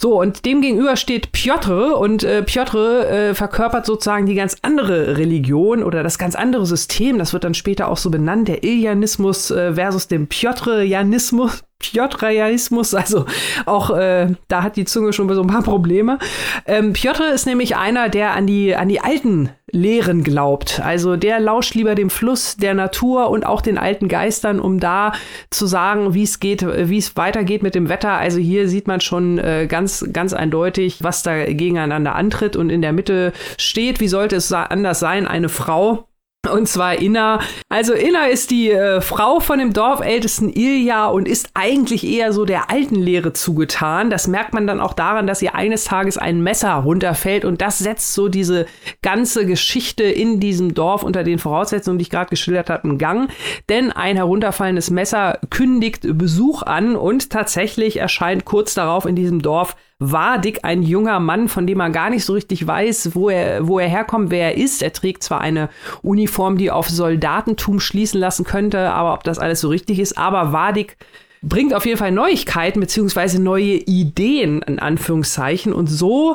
[0.00, 5.16] So, und dem gegenüber steht Piotr und äh, Piotr äh, verkörpert sozusagen die ganz andere
[5.16, 7.18] Religion oder das ganz andere System.
[7.18, 11.64] Das wird dann später auch so benannt, der Iljanismus äh, versus dem Piotrianismus.
[11.80, 13.24] Piotrianismus, also
[13.64, 16.18] auch äh, da hat die Zunge schon so ein paar Probleme.
[16.66, 20.80] Ähm, Piotr ist nämlich einer, der an die, an die alten Lehren glaubt.
[20.80, 25.12] Also der lauscht lieber dem Fluss der Natur und auch den alten Geistern, um da
[25.50, 28.12] zu sagen, wie es geht, wie es weitergeht mit dem Wetter.
[28.12, 32.82] Also hier sieht man schon äh, ganz, ganz eindeutig, was da gegeneinander antritt und in
[32.82, 36.07] der Mitte steht, wie sollte es anders sein, eine Frau,
[36.46, 37.40] und zwar Inna.
[37.68, 42.44] Also Inna ist die äh, Frau von dem Dorfältesten Ilja und ist eigentlich eher so
[42.44, 44.08] der alten Lehre zugetan.
[44.08, 47.78] Das merkt man dann auch daran, dass ihr eines Tages ein Messer runterfällt und das
[47.78, 48.66] setzt so diese
[49.02, 53.30] ganze Geschichte in diesem Dorf unter den Voraussetzungen, die ich gerade geschildert habe, in Gang.
[53.68, 59.76] Denn ein herunterfallendes Messer kündigt Besuch an und tatsächlich erscheint kurz darauf in diesem Dorf
[60.00, 63.80] Wadig, ein junger Mann, von dem man gar nicht so richtig weiß, wo er, wo
[63.80, 64.80] er herkommt, wer er ist.
[64.80, 65.70] Er trägt zwar eine
[66.02, 70.16] Uniform, die auf Soldatentum schließen lassen könnte, aber ob das alles so richtig ist.
[70.16, 70.96] Aber Wadig
[71.42, 76.34] bringt auf jeden Fall Neuigkeiten beziehungsweise neue Ideen in Anführungszeichen und so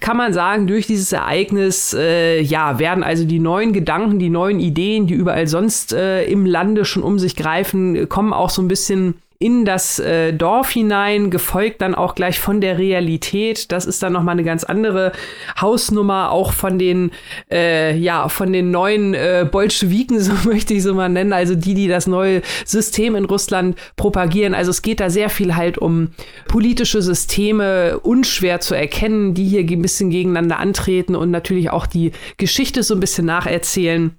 [0.00, 4.58] kann man sagen durch dieses Ereignis äh, ja werden also die neuen Gedanken die neuen
[4.58, 8.68] Ideen die überall sonst äh, im Lande schon um sich greifen kommen auch so ein
[8.68, 13.72] bisschen in das äh, Dorf hinein, gefolgt dann auch gleich von der Realität.
[13.72, 15.12] Das ist dann nochmal eine ganz andere
[15.58, 17.10] Hausnummer, auch von den,
[17.50, 21.72] äh, ja, von den neuen äh, Bolschewiken, so möchte ich so mal nennen, also die,
[21.72, 24.54] die das neue System in Russland propagieren.
[24.54, 26.08] Also es geht da sehr viel halt um
[26.46, 32.12] politische Systeme, unschwer zu erkennen, die hier ein bisschen gegeneinander antreten und natürlich auch die
[32.36, 34.18] Geschichte so ein bisschen nacherzählen.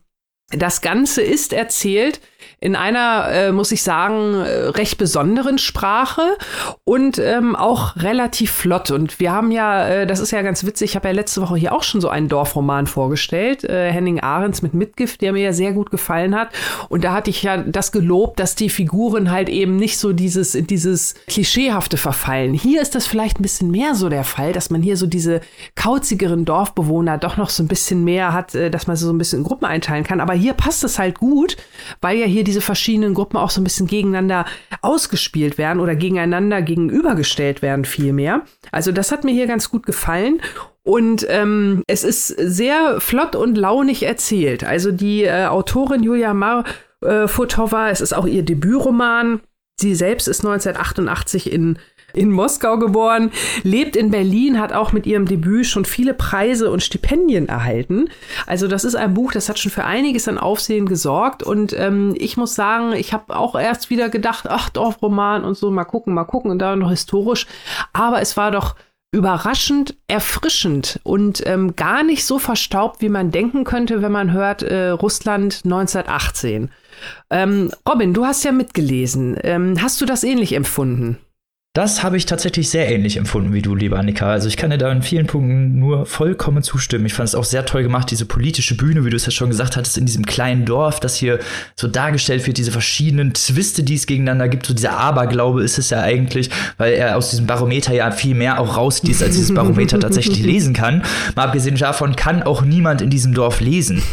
[0.50, 2.22] Das Ganze ist erzählt
[2.64, 6.38] in einer, äh, muss ich sagen, äh, recht besonderen Sprache
[6.84, 8.91] und ähm, auch relativ flott.
[8.91, 11.55] Und wir haben ja, äh, das ist ja ganz witzig, ich habe ja letzte Woche
[11.55, 15.53] hier auch schon so einen Dorfroman vorgestellt, äh, Henning Ahrens mit Mitgift, der mir ja
[15.53, 16.49] sehr gut gefallen hat.
[16.88, 20.51] Und da hatte ich ja das gelobt, dass die Figuren halt eben nicht so dieses,
[20.51, 22.53] dieses Klischeehafte verfallen.
[22.53, 25.41] Hier ist das vielleicht ein bisschen mehr so der Fall, dass man hier so diese
[25.76, 29.18] kauzigeren Dorfbewohner doch noch so ein bisschen mehr hat, äh, dass man sie so ein
[29.18, 30.22] bisschen in Gruppen einteilen kann.
[30.22, 31.57] Aber hier passt es halt gut,
[32.01, 34.45] weil ja hier die diese verschiedenen Gruppen auch so ein bisschen gegeneinander
[34.82, 38.41] ausgespielt werden oder gegeneinander gegenübergestellt werden vielmehr.
[38.74, 40.41] Also das hat mir hier ganz gut gefallen.
[40.84, 44.66] Und ähm, es ist sehr flott und launig erzählt.
[44.66, 49.39] Also die äh, Autorin Julia Marfutova, äh, es ist auch ihr Debütroman.
[49.80, 51.80] Sie selbst ist 1988 in
[52.14, 53.32] in Moskau geboren,
[53.64, 58.09] lebt in Berlin, hat auch mit ihrem Debüt schon viele Preise und Stipendien erhalten.
[58.47, 61.43] Also das ist ein Buch, das hat schon für einiges an Aufsehen gesorgt.
[61.43, 65.72] Und ähm, ich muss sagen, ich habe auch erst wieder gedacht, ach, Dorfroman und so,
[65.72, 67.47] mal gucken, mal gucken und da noch historisch.
[67.93, 68.76] Aber es war doch
[69.14, 74.64] überraschend erfrischend und ähm, gar nicht so verstaubt, wie man denken könnte, wenn man hört
[74.64, 76.72] äh, Russland 1918.
[77.30, 79.38] Ähm, Robin, du hast ja mitgelesen.
[79.43, 81.18] Ähm, hast du das ähnlich empfunden?
[81.74, 84.30] Das habe ich tatsächlich sehr ähnlich empfunden wie du, liebe Annika.
[84.30, 87.06] Also ich kann dir da in vielen Punkten nur vollkommen zustimmen.
[87.06, 89.48] Ich fand es auch sehr toll gemacht, diese politische Bühne, wie du es ja schon
[89.48, 91.40] gesagt hattest, in diesem kleinen Dorf, das hier
[91.78, 94.66] so dargestellt wird, diese verschiedenen Twiste, die es gegeneinander gibt.
[94.66, 98.60] So dieser Aberglaube ist es ja eigentlich, weil er aus diesem Barometer ja viel mehr
[98.60, 101.04] auch rausliest, als dieses Barometer tatsächlich lesen kann.
[101.38, 104.04] Mal abgesehen davon kann auch niemand in diesem Dorf lesen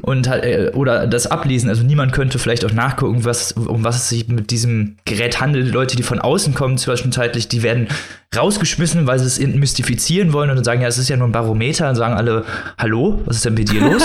[0.00, 1.68] und äh, oder das ablesen.
[1.68, 5.70] Also niemand könnte vielleicht auch nachgucken, was, um was es sich mit diesem Gerät handelt.
[5.74, 7.88] Leute, die von außen kommen, zum Beispiel zwischenzeitlich, die werden
[8.34, 11.32] rausgeschmissen, weil sie es mystifizieren wollen und dann sagen, ja, es ist ja nur ein
[11.32, 12.44] Barometer und sagen alle,
[12.78, 14.02] hallo, was ist denn mit dir los?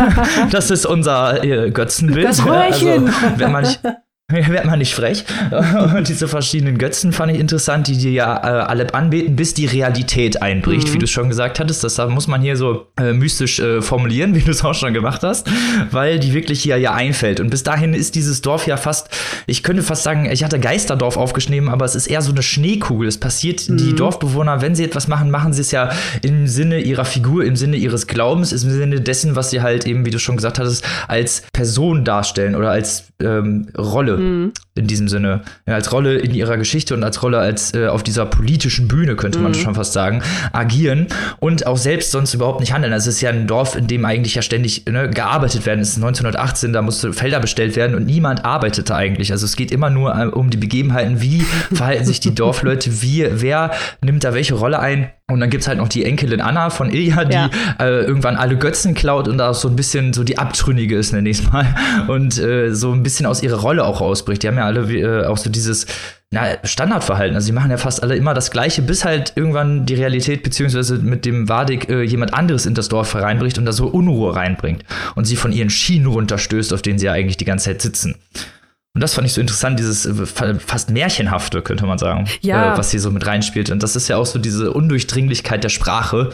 [0.50, 2.26] das ist unser äh, Götzenbild.
[2.26, 3.08] Das Röhrchen.
[3.08, 3.80] Also, wenn man nicht,
[4.32, 5.24] Wird man nicht frech.
[5.96, 9.66] Und diese verschiedenen Götzen fand ich interessant, die dir ja äh, alle anbeten, bis die
[9.66, 10.94] Realität einbricht, mhm.
[10.94, 11.84] wie du schon gesagt hattest.
[11.84, 15.22] Das muss man hier so äh, mystisch äh, formulieren, wie du es auch schon gemacht
[15.22, 15.48] hast,
[15.92, 17.38] weil die wirklich hier ja einfällt.
[17.38, 19.10] Und bis dahin ist dieses Dorf ja fast,
[19.46, 23.06] ich könnte fast sagen, ich hatte Geisterdorf aufgeschrieben, aber es ist eher so eine Schneekugel.
[23.06, 23.76] Es passiert, mhm.
[23.76, 25.90] die Dorfbewohner, wenn sie etwas machen, machen sie es ja
[26.22, 30.04] im Sinne ihrer Figur, im Sinne ihres Glaubens, im Sinne dessen, was sie halt eben,
[30.04, 34.52] wie du schon gesagt hattest, als Person darstellen oder als ähm, Rolle mhm.
[34.74, 35.42] in diesem Sinne.
[35.66, 39.16] Ja, als Rolle in ihrer Geschichte und als Rolle als äh, auf dieser politischen Bühne,
[39.16, 39.56] könnte man mhm.
[39.56, 41.06] schon fast sagen, agieren
[41.40, 42.92] und auch selbst sonst überhaupt nicht handeln.
[42.92, 45.80] Also es ist ja ein Dorf, in dem eigentlich ja ständig ne, gearbeitet werden.
[45.80, 49.32] Es ist 1918, da musste Felder bestellt werden und niemand arbeitete eigentlich.
[49.32, 51.40] Also es geht immer nur äh, um die Begebenheiten, wie
[51.72, 55.10] verhalten sich die Dorfleute, wie, wer nimmt da welche Rolle ein.
[55.28, 57.50] Und dann gibt es halt noch die Enkelin Anna von Ilja, die ja.
[57.80, 61.28] äh, irgendwann alle Götzen klaut und da so ein bisschen so die Abtrünnige ist, nenne
[61.28, 61.66] ich es mal.
[62.06, 64.44] Und äh, so ein bisschen aus ihrer Rolle auch rausbricht.
[64.44, 65.86] Die haben ja alle äh, auch so dieses
[66.30, 67.34] na, Standardverhalten.
[67.34, 70.98] Also sie machen ja fast alle immer das Gleiche, bis halt irgendwann die Realität beziehungsweise
[70.98, 74.84] mit dem Wadig äh, jemand anderes in das Dorf hereinbricht und da so Unruhe reinbringt.
[75.16, 78.14] Und sie von ihren Schienen runterstößt, auf denen sie ja eigentlich die ganze Zeit sitzen.
[78.96, 82.72] Und das fand ich so interessant, dieses äh, fast Märchenhafte, könnte man sagen, ja.
[82.72, 83.68] äh, was hier so mit reinspielt.
[83.68, 86.30] Und das ist ja auch so diese Undurchdringlichkeit der Sprache,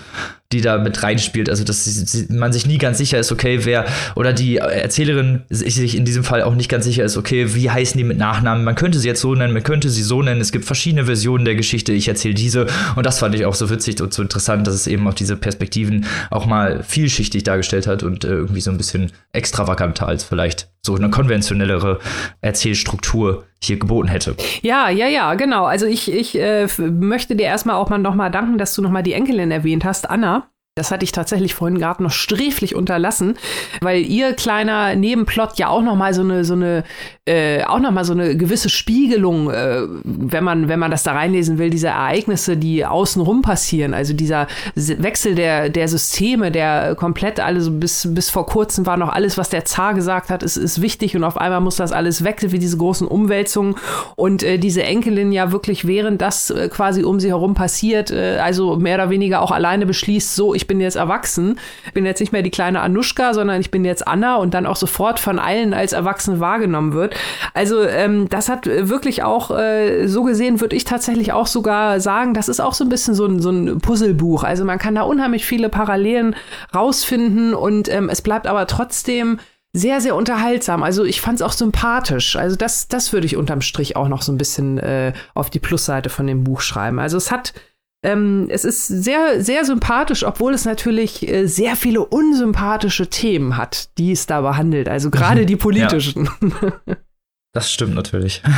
[0.53, 1.51] die da mit reinspielt.
[1.51, 6.05] Also, dass man sich nie ganz sicher ist, okay, wer, oder die Erzählerin sich in
[6.05, 8.63] diesem Fall auch nicht ganz sicher ist, okay, wie heißen die mit Nachnamen?
[8.63, 10.41] Man könnte sie jetzt so nennen, man könnte sie so nennen.
[10.41, 11.93] Es gibt verschiedene Versionen der Geschichte.
[11.93, 12.69] Ich erzähle diese.
[12.95, 15.37] Und das fand ich auch so witzig und so interessant, dass es eben auch diese
[15.37, 20.72] Perspektiven auch mal vielschichtig dargestellt hat und äh, irgendwie so ein bisschen extravaganter als vielleicht
[20.85, 22.01] so eine konventionellere
[22.41, 24.35] Erzählstruktur hier geboten hätte.
[24.63, 25.65] Ja, ja, ja, genau.
[25.65, 29.13] Also ich, ich äh, möchte dir erstmal auch mal nochmal danken, dass du nochmal die
[29.13, 30.49] Enkelin erwähnt hast, Anna.
[30.75, 33.35] Das hatte ich tatsächlich vorhin gerade noch sträflich unterlassen,
[33.83, 36.85] weil ihr kleiner Nebenplot ja auch noch mal so eine so eine
[37.27, 41.13] äh, auch noch mal so eine gewisse Spiegelung, äh, wenn man wenn man das da
[41.13, 47.39] reinlesen will, diese Ereignisse, die außenrum passieren, also dieser Wechsel der der Systeme, der komplett
[47.39, 50.81] alles bis bis vor kurzem war noch alles, was der Zar gesagt hat, ist ist
[50.81, 53.75] wichtig und auf einmal muss das alles weg, wie diese großen Umwälzungen.
[54.17, 58.39] Und äh, diese Enkelin ja wirklich während das äh, quasi um sie herum passiert, äh,
[58.39, 61.59] also mehr oder weniger auch alleine beschließt, so ich ich bin jetzt erwachsen,
[61.93, 64.77] bin jetzt nicht mehr die kleine Anuschka, sondern ich bin jetzt Anna und dann auch
[64.77, 67.15] sofort von allen als erwachsen wahrgenommen wird.
[67.53, 72.33] Also ähm, das hat wirklich auch, äh, so gesehen würde ich tatsächlich auch sogar sagen,
[72.33, 74.45] das ist auch so ein bisschen so ein, so ein Puzzlebuch.
[74.45, 76.37] Also man kann da unheimlich viele Parallelen
[76.75, 79.41] rausfinden und ähm, es bleibt aber trotzdem
[79.75, 80.83] sehr, sehr unterhaltsam.
[80.83, 82.37] Also ich fand es auch sympathisch.
[82.37, 85.61] Also das, das würde ich unterm Strich auch noch so ein bisschen äh, auf die
[85.61, 87.01] Plusseite von dem Buch schreiben.
[87.01, 87.55] Also es hat
[88.03, 93.97] ähm, es ist sehr, sehr sympathisch, obwohl es natürlich äh, sehr viele unsympathische Themen hat,
[93.99, 94.89] die es da behandelt.
[94.89, 95.47] Also gerade mhm.
[95.47, 96.29] die politischen.
[96.41, 96.97] Ja.
[97.55, 98.43] Das stimmt natürlich.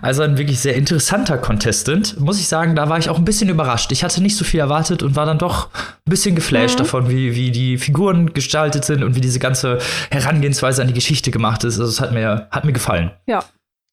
[0.00, 2.18] Also ein wirklich sehr interessanter Contestant.
[2.18, 3.92] Muss ich sagen, da war ich auch ein bisschen überrascht.
[3.92, 6.78] Ich hatte nicht so viel erwartet und war dann doch ein bisschen geflasht mhm.
[6.78, 9.78] davon, wie, wie die Figuren gestaltet sind und wie diese ganze
[10.10, 11.78] Herangehensweise an die Geschichte gemacht ist.
[11.78, 13.10] Also es hat mir, hat mir gefallen.
[13.26, 13.44] Ja,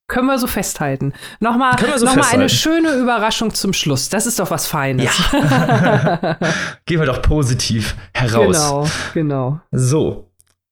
[0.10, 1.14] können wir so festhalten.
[1.40, 4.10] Nochmal, so nochmal eine schöne Überraschung zum Schluss.
[4.10, 5.06] Das ist doch was Feines.
[5.32, 6.38] Ja.
[6.86, 8.58] Gehen wir doch positiv heraus.
[8.58, 9.62] Genau, genau.
[9.72, 10.30] So.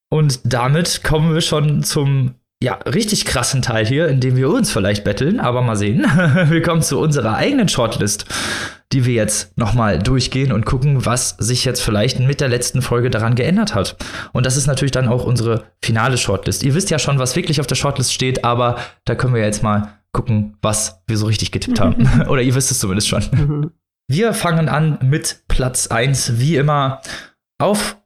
[0.10, 4.72] Und damit kommen wir schon zum ja, richtig krassen Teil hier, in dem wir uns
[4.72, 6.02] vielleicht betteln, aber mal sehen.
[6.50, 8.26] wir kommen zu unserer eigenen Shortlist
[8.94, 13.10] die wir jetzt nochmal durchgehen und gucken, was sich jetzt vielleicht mit der letzten Folge
[13.10, 13.98] daran geändert hat.
[14.32, 16.64] Und das ist natürlich dann auch unsere finale Shortlist.
[16.64, 19.62] Ihr wisst ja schon, was wirklich auf der Shortlist steht, aber da können wir jetzt
[19.62, 22.08] mal gucken, was wir so richtig getippt haben.
[22.30, 23.24] Oder ihr wisst es zumindest schon.
[23.32, 23.72] Mhm.
[24.10, 27.02] Wir fangen an mit Platz 1, wie immer.
[27.60, 27.98] Auf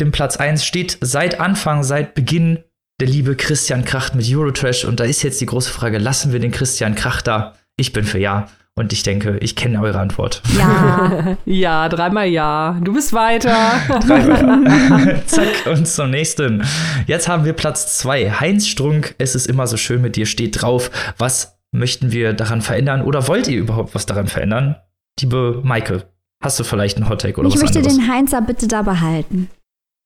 [0.00, 2.64] dem Platz 1 steht seit Anfang, seit Beginn
[3.00, 4.84] der liebe Christian Kracht mit Eurotrash.
[4.84, 7.54] Und da ist jetzt die große Frage, lassen wir den Christian Kracht da?
[7.76, 8.48] Ich bin für ja.
[8.74, 10.42] Und ich denke, ich kenne eure Antwort.
[10.56, 11.36] Ja.
[11.44, 12.78] ja, dreimal ja.
[12.82, 13.54] Du bist weiter.
[14.06, 15.22] dreimal.
[15.26, 16.64] Zack, und zum nächsten.
[17.06, 18.30] Jetzt haben wir Platz zwei.
[18.30, 20.90] Heinz Strunk, es ist immer so schön mit dir, steht drauf.
[21.18, 24.76] Was möchten wir daran verändern oder wollt ihr überhaupt was daran verändern?
[25.20, 26.04] Liebe Maike,
[26.42, 27.98] hast du vielleicht einen Hottake oder ich was möchte anderes?
[27.98, 29.50] den Heinzer bitte da behalten.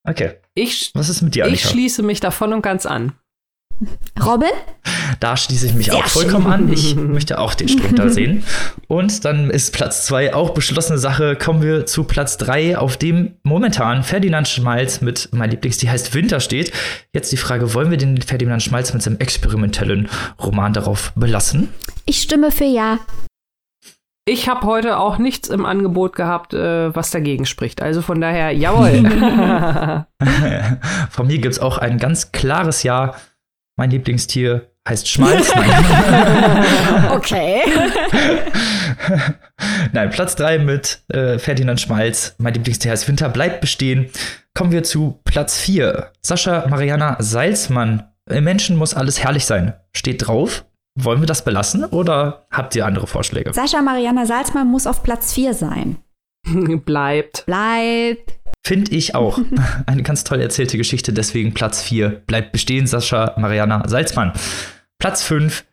[0.07, 0.35] Okay.
[0.55, 1.69] Ich, Was ist mit dir, ich Annika?
[1.69, 3.13] schließe mich da voll und ganz an.
[4.25, 4.49] Robin?
[5.19, 6.51] Da schließe ich mich Sehr auch vollkommen schön.
[6.53, 6.73] an.
[6.73, 8.43] Ich möchte auch den Strom da sehen.
[8.87, 11.35] Und dann ist Platz zwei auch beschlossene Sache.
[11.35, 16.15] Kommen wir zu Platz drei, auf dem momentan Ferdinand Schmalz mit mein Lieblings, die heißt
[16.15, 16.71] Winter steht.
[17.13, 20.09] Jetzt die Frage, wollen wir den Ferdinand Schmalz mit seinem experimentellen
[20.43, 21.69] Roman darauf belassen?
[22.05, 22.97] Ich stimme für Ja.
[24.27, 27.81] Ich habe heute auch nichts im Angebot gehabt, äh, was dagegen spricht.
[27.81, 28.91] Also von daher, jawohl.
[31.09, 33.15] Von mir gibt es auch ein ganz klares Ja.
[33.77, 35.53] Mein Lieblingstier heißt Schmalz.
[37.11, 37.61] Okay.
[39.93, 42.35] Nein, Platz 3 mit äh, Ferdinand Schmalz.
[42.37, 44.09] Mein Lieblingstier heißt Winter bleibt bestehen.
[44.53, 46.11] Kommen wir zu Platz 4.
[46.21, 48.03] Sascha Mariana Salzmann.
[48.29, 49.73] Im Menschen muss alles herrlich sein.
[49.95, 50.65] Steht drauf.
[50.99, 53.53] Wollen wir das belassen oder habt ihr andere Vorschläge?
[53.53, 55.97] Sascha Mariana Salzmann muss auf Platz 4 sein.
[56.85, 57.43] Bleibt.
[57.45, 58.17] Bleib.
[58.65, 59.39] Finde ich auch.
[59.85, 64.33] Eine ganz toll erzählte Geschichte, deswegen Platz 4 bleibt bestehen, Sascha Mariana Salzmann.
[64.97, 65.65] Platz 5,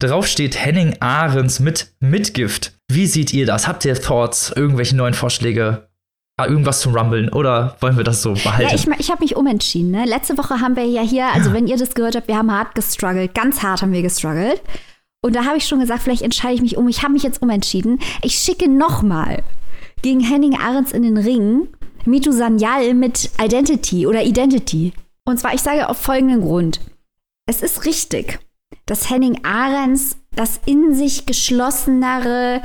[0.00, 2.72] drauf steht Henning Ahrens mit Mitgift.
[2.88, 3.68] Wie seht ihr das?
[3.68, 5.88] Habt ihr Thoughts, irgendwelche neuen Vorschläge,
[6.46, 8.70] irgendwas zum Rumblen oder wollen wir das so behalten?
[8.70, 9.90] Ja, ich, ich habe mich umentschieden.
[9.90, 10.04] Ne?
[10.04, 12.74] Letzte Woche haben wir ja hier, also wenn ihr das gehört habt, wir haben hart
[12.74, 13.34] gestruggelt.
[13.34, 14.62] Ganz hart haben wir gestruggelt.
[15.24, 16.88] Und da habe ich schon gesagt, vielleicht entscheide ich mich um.
[16.88, 18.00] Ich habe mich jetzt umentschieden.
[18.22, 19.42] Ich schicke nochmal
[20.02, 21.68] gegen Henning Ahrens in den Ring
[22.04, 24.92] Mitu Sanyal mit Identity oder Identity.
[25.24, 26.80] Und zwar, ich sage auf folgenden Grund.
[27.46, 28.40] Es ist richtig,
[28.86, 32.62] dass Henning Ahrens das in sich geschlossenere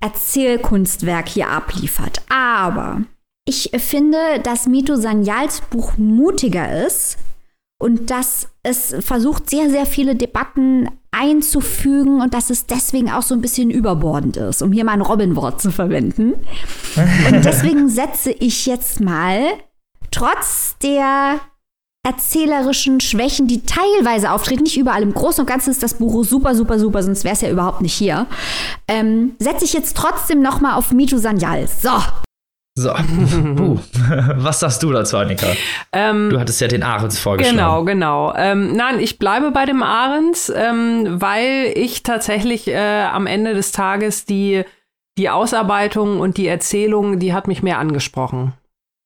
[0.00, 2.20] Erzählkunstwerk hier abliefert.
[2.28, 3.02] Aber
[3.46, 7.18] ich finde, dass Mito Sanyals Buch mutiger ist
[7.78, 13.34] und dass es versucht, sehr, sehr viele Debatten einzufügen und dass es deswegen auch so
[13.34, 16.34] ein bisschen überbordend ist, um hier mal ein Robin-Wort zu verwenden.
[16.96, 19.42] Und deswegen setze ich jetzt mal,
[20.10, 21.40] trotz der
[22.06, 25.02] erzählerischen Schwächen, die teilweise auftreten, nicht überall.
[25.02, 27.80] Im Großen und Ganzen ist das Buch super, super, super, sonst wäre es ja überhaupt
[27.80, 28.26] nicht hier.
[28.88, 31.66] Ähm, setze ich jetzt trotzdem noch mal auf Mitu Sanyal.
[31.66, 31.90] So,
[32.76, 32.92] So,
[33.56, 33.78] Puh.
[34.34, 35.46] was sagst du dazu, Annika?
[35.92, 37.56] Ähm, Du hattest ja den Ahrens vorgeschlagen.
[37.56, 38.34] Genau, genau.
[38.36, 43.70] Ähm, nein, ich bleibe bei dem Ahrens, ähm, weil ich tatsächlich äh, am Ende des
[43.70, 44.64] Tages die,
[45.18, 48.54] die Ausarbeitung und die Erzählung, die hat mich mehr angesprochen.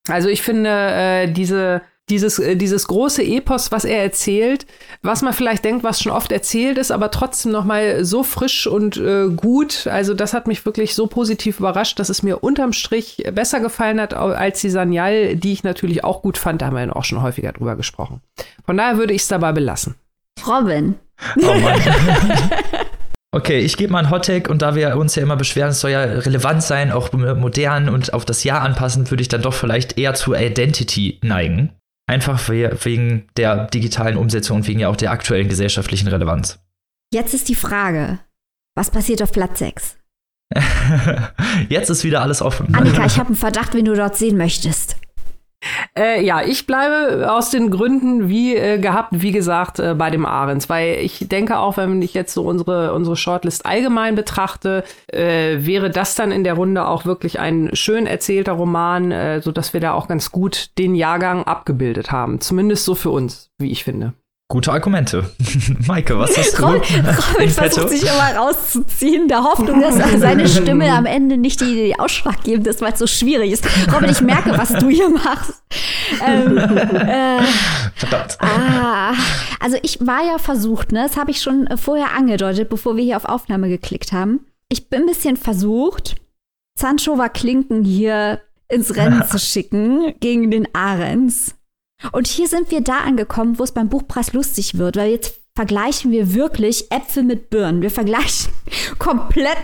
[0.09, 4.67] Also ich finde, äh, diese, dieses, äh, dieses große Epos, was er erzählt,
[5.03, 8.67] was man vielleicht denkt, was schon oft erzählt ist, aber trotzdem noch mal so frisch
[8.67, 9.87] und äh, gut.
[9.87, 14.01] Also das hat mich wirklich so positiv überrascht, dass es mir unterm Strich besser gefallen
[14.01, 16.63] hat als die Sanyal, die ich natürlich auch gut fand.
[16.63, 18.21] Da haben wir ja auch schon häufiger drüber gesprochen.
[18.65, 19.95] Von daher würde ich es dabei belassen.
[20.47, 20.95] Robin.
[21.37, 21.81] Oh Mann.
[23.31, 25.91] Okay, ich gebe mal ein Hottake und da wir uns ja immer beschweren, es soll
[25.91, 29.99] ja relevant sein, auch modern und auf das Jahr anpassend, würde ich dann doch vielleicht
[29.99, 31.78] eher zu Identity neigen.
[32.09, 36.59] Einfach we- wegen der digitalen Umsetzung und wegen ja auch der aktuellen gesellschaftlichen Relevanz.
[37.13, 38.19] Jetzt ist die Frage,
[38.77, 39.97] was passiert auf Platz 6?
[41.69, 42.75] Jetzt ist wieder alles offen.
[42.75, 44.97] Annika, ich habe einen Verdacht, wen du dort sehen möchtest.
[45.97, 50.25] Äh, ja, ich bleibe aus den Gründen wie äh, gehabt, wie gesagt, äh, bei dem
[50.25, 55.57] Ahrens, weil ich denke auch, wenn ich jetzt so unsere, unsere Shortlist allgemein betrachte, äh,
[55.59, 59.73] wäre das dann in der Runde auch wirklich ein schön erzählter Roman, äh, so dass
[59.73, 62.41] wir da auch ganz gut den Jahrgang abgebildet haben.
[62.41, 64.15] Zumindest so für uns, wie ich finde.
[64.51, 65.31] Gute Argumente.
[65.87, 66.63] Maike, was hast du?
[66.63, 71.61] Robin, in Robin versucht sich immer rauszuziehen, der Hoffnung, dass seine Stimme am Ende nicht
[71.61, 73.67] die, die ausschlaggebend ist, weil es so schwierig ist.
[73.93, 75.63] Robin, ich merke, was du hier machst.
[76.27, 77.43] Ähm, äh,
[77.95, 78.39] Verdammt.
[78.41, 79.13] ah,
[79.61, 83.19] also ich war ja versucht, ne, das habe ich schon vorher angedeutet, bevor wir hier
[83.19, 84.47] auf Aufnahme geklickt haben.
[84.71, 86.17] Ich bin ein bisschen versucht,
[86.79, 91.58] Sancho Klinken hier ins Rennen zu schicken gegen den Ahrens.
[92.13, 96.13] Und hier sind wir da angekommen, wo es beim Buchpreis lustig wird, weil jetzt vergleichen
[96.13, 97.83] wir wirklich Äpfel mit Birnen.
[97.83, 98.53] Wir vergleichen
[98.99, 99.59] komplett,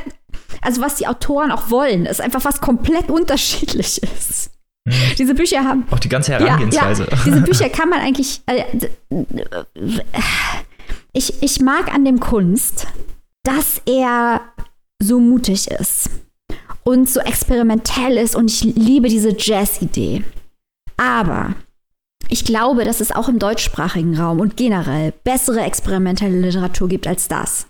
[0.61, 4.51] also was die Autoren auch wollen, ist einfach was komplett unterschiedlich ist.
[5.17, 7.05] Diese Bücher haben Auch die ganze Herangehensweise.
[7.05, 7.23] ja, ja.
[7.25, 8.43] Diese Bücher kann man eigentlich.
[8.47, 8.65] Äh,
[9.11, 9.65] äh,
[11.15, 12.87] ich, ich mag an dem Kunst,
[13.45, 14.43] dass er
[15.01, 16.11] so mutig ist
[16.83, 20.25] und so experimentell ist und ich liebe diese Jazz-Idee.
[20.97, 21.55] Aber
[22.35, 27.29] ich glaube, dass es auch im deutschsprachigen Raum und generell bessere experimentelle Literatur gibt als
[27.29, 27.69] das.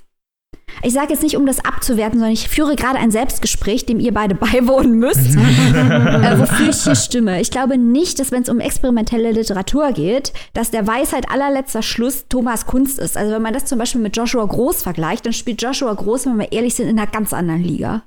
[0.83, 4.15] Ich sage jetzt nicht, um das abzuwerten, sondern ich führe gerade ein Selbstgespräch, dem ihr
[4.15, 7.43] beide beiwohnen müsst, äh, wofür ich hier stimme.
[7.43, 12.27] Ich glaube nicht, dass wenn es um experimentelle Literatur geht, dass der Weisheit allerletzter Schluss
[12.29, 13.19] Thomas Kunst ist.
[13.19, 16.39] Also wenn man das zum Beispiel mit Joshua Groß vergleicht, dann spielt Joshua Groß, wenn
[16.39, 18.05] wir ehrlich sind, in einer ganz anderen Liga.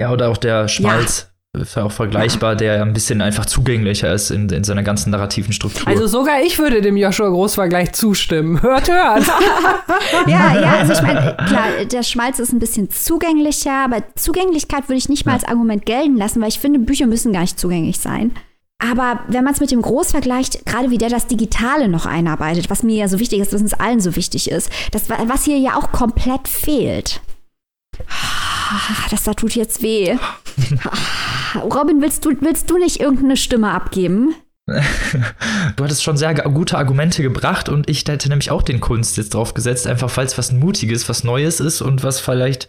[0.00, 1.26] Ja, oder auch der Schmalz.
[1.26, 5.10] Ja ist ja auch vergleichbar, der ein bisschen einfach zugänglicher ist in, in seiner ganzen
[5.10, 5.86] narrativen Struktur.
[5.86, 8.62] Also sogar ich würde dem Joshua Großvergleich zustimmen.
[8.62, 9.26] Hört, hört.
[10.26, 14.96] ja, ja, also ich meine, klar, der Schmalz ist ein bisschen zugänglicher, aber Zugänglichkeit würde
[14.96, 17.98] ich nicht mal als Argument gelten lassen, weil ich finde, Bücher müssen gar nicht zugänglich
[17.98, 18.32] sein.
[18.78, 22.70] Aber wenn man es mit dem Groß vergleicht, gerade wie der das Digitale noch einarbeitet,
[22.70, 25.58] was mir ja so wichtig ist, was uns allen so wichtig ist, das, was hier
[25.58, 27.20] ja auch komplett fehlt.
[29.10, 30.16] Das da tut jetzt weh.
[31.54, 34.34] Robin, willst du, willst du nicht irgendeine Stimme abgeben?
[34.66, 39.34] du hattest schon sehr gute Argumente gebracht und ich hätte nämlich auch den Kunst jetzt
[39.34, 42.68] drauf gesetzt, einfach falls was Mutiges, was Neues ist und was vielleicht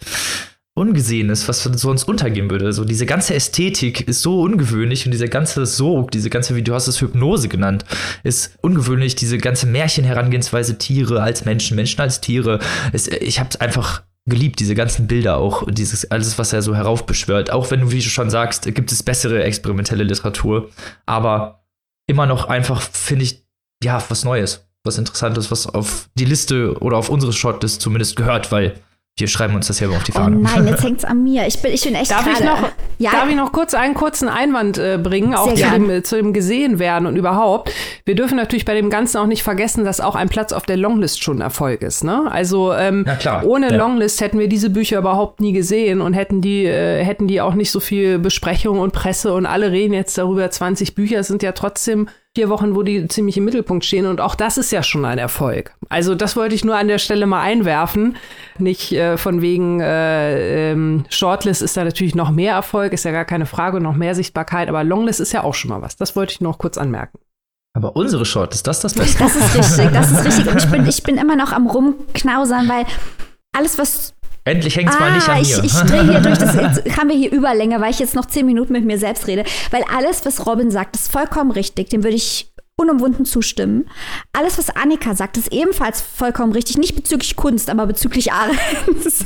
[0.76, 2.74] ungesehen ist, was sonst untergehen würde.
[2.74, 6.74] So diese ganze Ästhetik ist so ungewöhnlich und dieser ganze Sog, diese ganze, wie du
[6.74, 7.86] hast es Hypnose genannt,
[8.24, 9.16] ist ungewöhnlich.
[9.16, 12.58] Diese ganze Märchenherangehensweise Tiere als Menschen, Menschen als Tiere.
[12.92, 17.52] Es, ich habe einfach geliebt, diese ganzen Bilder auch, dieses alles, was er so heraufbeschwört.
[17.52, 20.70] Auch wenn du, wie du schon sagst, gibt es bessere experimentelle Literatur,
[21.06, 21.66] aber
[22.08, 23.46] immer noch einfach, finde ich,
[23.84, 28.52] ja, was Neues, was Interessantes, was auf die Liste oder auf unsere Shortlist zumindest gehört,
[28.52, 28.80] weil
[29.20, 30.38] wir schreiben uns das ja auf die Fahne.
[30.38, 31.46] Oh nein, jetzt hängt's an mir.
[31.46, 33.12] Ich bin, ich bin echt darf ich noch, ja.
[33.12, 36.80] Darf ich noch kurz einen kurzen Einwand äh, bringen, auch zu dem, zu dem gesehen
[36.80, 37.72] werden und überhaupt.
[38.06, 40.78] Wir dürfen natürlich bei dem Ganzen auch nicht vergessen, dass auch ein Platz auf der
[40.78, 42.04] Longlist schon Erfolg ist.
[42.04, 42.24] Ne?
[42.32, 43.06] Also ähm,
[43.44, 43.78] ohne ja.
[43.78, 47.54] Longlist hätten wir diese Bücher überhaupt nie gesehen und hätten die, äh, hätten die auch
[47.54, 50.50] nicht so viel Besprechung und Presse und alle reden jetzt darüber.
[50.50, 54.08] 20 Bücher sind ja trotzdem vier Wochen, wo die ziemlich im Mittelpunkt stehen.
[54.08, 55.76] Und auch das ist ja schon ein Erfolg.
[55.90, 58.16] Also das wollte ich nur an der Stelle mal einwerfen.
[58.58, 63.12] Nicht äh, von wegen äh, ähm, Shortlist ist da natürlich noch mehr Erfolg, ist ja
[63.12, 65.96] gar keine Frage und noch mehr Sichtbarkeit, aber Longlist ist ja auch schon mal was.
[65.96, 67.20] Das wollte ich noch kurz anmerken.
[67.76, 69.18] Aber unsere Short, ist das das Beste?
[69.20, 70.48] Das ist richtig, das ist richtig.
[70.48, 72.86] Und ich bin, ich bin immer noch am rumknausern, weil
[73.56, 74.13] alles, was
[74.46, 75.42] Endlich hängt es ah, mal nicht an mir.
[75.42, 78.26] Ich, ich drehe hier durch, das jetzt haben wir hier Überlänge, weil ich jetzt noch
[78.26, 79.46] zehn Minuten mit mir selbst rede.
[79.72, 81.90] Weil alles, was Robin sagt, ist vollkommen richtig.
[81.90, 83.90] Dem würde ich unumwunden zustimmen.
[84.34, 86.78] Alles, was Annika sagt, ist ebenfalls vollkommen richtig.
[86.78, 89.24] Nicht bezüglich Kunst, aber bezüglich Ahrens.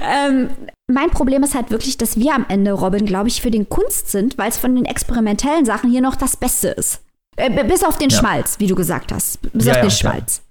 [0.00, 0.48] ähm,
[0.86, 4.10] mein Problem ist halt wirklich, dass wir am Ende, Robin, glaube ich, für den Kunst
[4.10, 7.02] sind, weil es von den experimentellen Sachen hier noch das Beste ist.
[7.36, 8.18] Äh, bis auf den ja.
[8.18, 9.40] Schmalz, wie du gesagt hast.
[9.52, 10.42] Bis ja, auf den ja, Schmalz.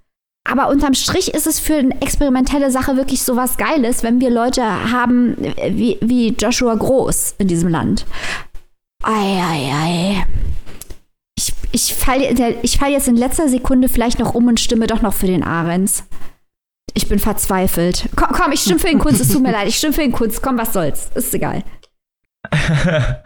[0.50, 4.30] Aber unterm Strich ist es für eine experimentelle Sache wirklich so was Geiles, wenn wir
[4.30, 5.36] Leute haben
[5.70, 8.06] wie, wie Joshua Groß in diesem Land.
[9.04, 10.26] Ei, ei, ei.
[11.38, 15.02] Ich, ich falle ich fall jetzt in letzter Sekunde vielleicht noch um und stimme doch
[15.02, 16.06] noch für den Ahrens.
[16.94, 18.10] Ich bin verzweifelt.
[18.16, 19.22] Komm, komm, ich stimme für den Kunst.
[19.22, 19.68] Es tut mir leid.
[19.68, 20.42] Ich stimme für den Kunst.
[20.42, 21.10] Komm, was soll's.
[21.14, 21.64] Ist egal.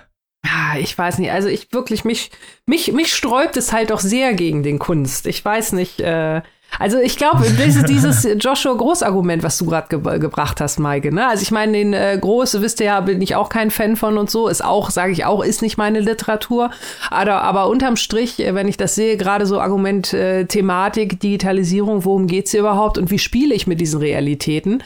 [0.80, 1.32] Ich weiß nicht.
[1.32, 2.32] Also ich wirklich, mich,
[2.65, 5.28] mich, mich sträubt es halt doch sehr gegen den Kunst.
[5.28, 6.41] Ich weiß nicht, äh,
[6.80, 11.13] also ich glaube, dieses, dieses Joshua Groß-Argument, was du gerade ge gebracht hast, Maike.
[11.13, 11.28] Ne?
[11.28, 14.17] Also ich meine, den äh, Groß, wisst ihr ja, bin ich auch kein Fan von
[14.17, 14.47] und so.
[14.47, 16.72] Ist auch, sage ich auch, ist nicht meine Literatur.
[17.09, 22.05] Aber, aber unterm Strich, äh, wenn ich das sehe, gerade so Argument äh, Thematik, Digitalisierung,
[22.05, 24.84] worum geht's hier überhaupt und wie spiele ich mit diesen Realitäten?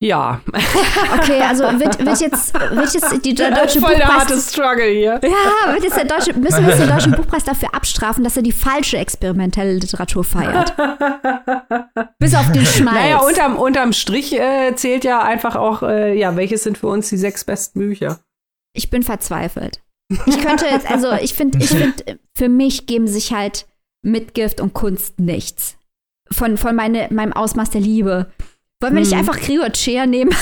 [0.00, 0.42] Ja.
[1.14, 3.98] Okay, also wird, wird, jetzt, wird jetzt die der deutsche Voll Buchpreis...
[3.98, 5.20] der harte Struggle hier.
[5.22, 8.42] Ja, wird jetzt der deutsche, müssen wir jetzt den deutschen Buchpreis dafür abstrafen, dass er
[8.42, 10.74] die falsche experimentelle Literatur feiert.
[12.18, 12.96] Bis auf den Schmalz.
[12.96, 17.08] Naja, unterm, unterm Strich äh, zählt ja einfach auch, äh, ja, welches sind für uns
[17.08, 18.20] die sechs besten Bücher?
[18.74, 19.82] Ich bin verzweifelt.
[20.26, 23.66] Ich könnte jetzt, also ich finde, ich finde, für mich geben sich halt
[24.02, 25.78] Mitgift und Kunst nichts.
[26.30, 28.30] Von, von meine, meinem Ausmaß der Liebe
[28.80, 29.18] wollen wir nicht hm.
[29.18, 30.30] einfach Gregor Chair nehmen?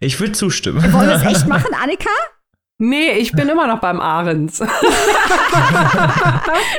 [0.00, 0.92] ich würde zustimmen.
[0.92, 2.10] Wollen wir es echt machen, Annika?
[2.78, 4.58] Nee, ich bin immer noch beim Ahrens.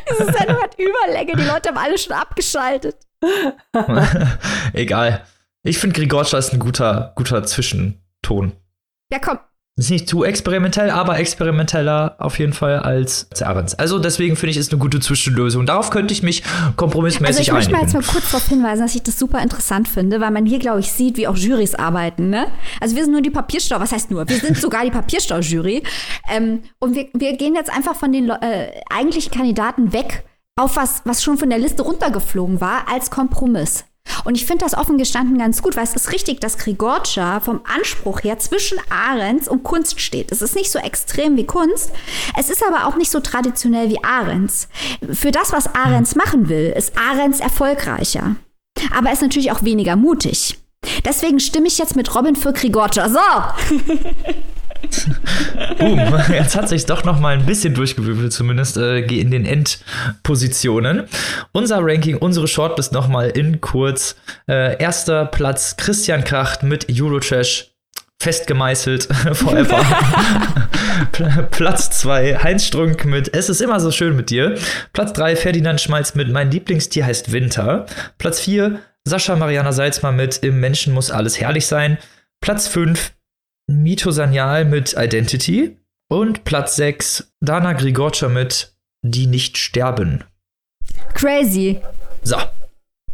[0.09, 2.97] Diese Sendung hat Überlänge, die Leute haben alle schon abgeschaltet.
[4.73, 5.25] Egal.
[5.63, 8.51] Ich finde Grigorcha ist ein guter, guter Zwischenton.
[9.11, 9.39] Ja, komm,
[9.77, 13.75] ist nicht zu experimentell, aber experimenteller auf jeden Fall als Ahrens.
[13.75, 15.65] Also deswegen finde ich, ist eine gute Zwischenlösung.
[15.65, 16.43] Darauf könnte ich mich
[16.77, 17.55] kompromissmäßig einigen.
[17.57, 20.21] Also ich möchte mal jetzt mal kurz darauf hinweisen, dass ich das super interessant finde,
[20.21, 22.29] weil man hier, glaube ich, sieht, wie auch Jurys arbeiten.
[22.29, 22.47] Ne?
[22.79, 24.27] Also wir sind nur die Papierstau, was heißt nur?
[24.29, 25.83] Wir sind sogar die Papierstau-Jury.
[26.31, 30.23] Ähm, und wir, wir gehen jetzt einfach von den äh, eigentlichen Kandidaten weg
[30.55, 33.83] auf was, was schon von der Liste runtergeflogen war, als Kompromiss.
[34.23, 37.61] Und ich finde das offen gestanden ganz gut, weil es ist richtig, dass Grigorcha vom
[37.63, 40.31] Anspruch her zwischen Ahrens und Kunst steht.
[40.31, 41.91] Es ist nicht so extrem wie Kunst,
[42.37, 44.67] es ist aber auch nicht so traditionell wie Ahrens.
[45.11, 48.35] Für das, was Ahrens machen will, ist Ahrens erfolgreicher.
[48.95, 50.57] Aber er ist natürlich auch weniger mutig.
[51.03, 53.09] Deswegen stimme ich jetzt mit Robin für Grigorcha.
[53.09, 53.19] So!
[55.77, 55.99] Boom,
[56.33, 61.03] jetzt hat sich doch noch mal ein bisschen durchgewürfelt, zumindest äh, in den Endpositionen.
[61.51, 64.15] Unser Ranking, unsere Shortlist noch mal in kurz.
[64.47, 67.71] Äh, erster Platz Christian Kracht mit Eurotrash
[68.21, 69.03] festgemeißelt
[69.33, 69.85] forever.
[71.51, 74.55] Platz 2 Heinz Strunk mit Es ist immer so schön mit dir.
[74.93, 77.85] Platz 3 Ferdinand Schmalz mit Mein Lieblingstier heißt Winter.
[78.17, 81.97] Platz 4 Sascha Mariana Salzmann mit Im Menschen muss alles herrlich sein.
[82.41, 83.14] Platz 5
[83.67, 85.77] Mito Sanyal mit Identity
[86.07, 90.23] und Platz 6 Dana Grigorcha mit Die nicht sterben.
[91.13, 91.79] Crazy.
[92.23, 92.37] So.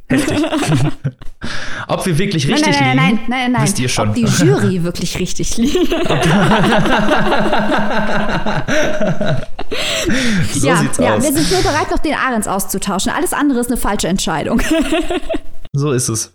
[0.10, 0.44] Heftig.
[1.88, 3.64] Ob wir wirklich richtig nein, nein, nein, liegen, nein, nein, nein.
[3.64, 4.10] wisst ihr schon.
[4.10, 5.74] Ob die Jury wirklich richtig liegt.
[10.54, 11.24] so ja, sieht's ja, aus.
[11.24, 13.12] wir sind nur bereit, noch den Ahrens auszutauschen.
[13.12, 14.62] Alles andere ist eine falsche Entscheidung.
[15.74, 16.34] So ist es.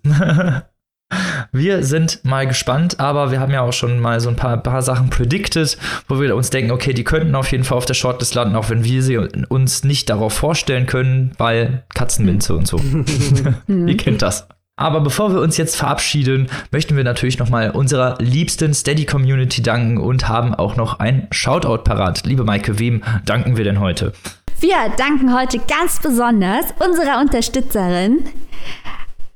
[1.52, 4.82] Wir sind mal gespannt, aber wir haben ja auch schon mal so ein paar, paar
[4.82, 5.78] Sachen predicted,
[6.08, 8.68] wo wir uns denken, okay, die könnten auf jeden Fall auf der Shortlist landen, auch
[8.68, 12.80] wenn wir sie uns nicht darauf vorstellen können, weil Katzenminze und so.
[13.68, 14.48] Ihr kennt das.
[14.78, 20.28] Aber bevor wir uns jetzt verabschieden, möchten wir natürlich nochmal unserer liebsten Steady-Community danken und
[20.28, 22.26] haben auch noch ein Shoutout parat.
[22.26, 24.12] Liebe Maike, wem danken wir denn heute?
[24.60, 28.24] Wir danken heute ganz besonders unserer Unterstützerin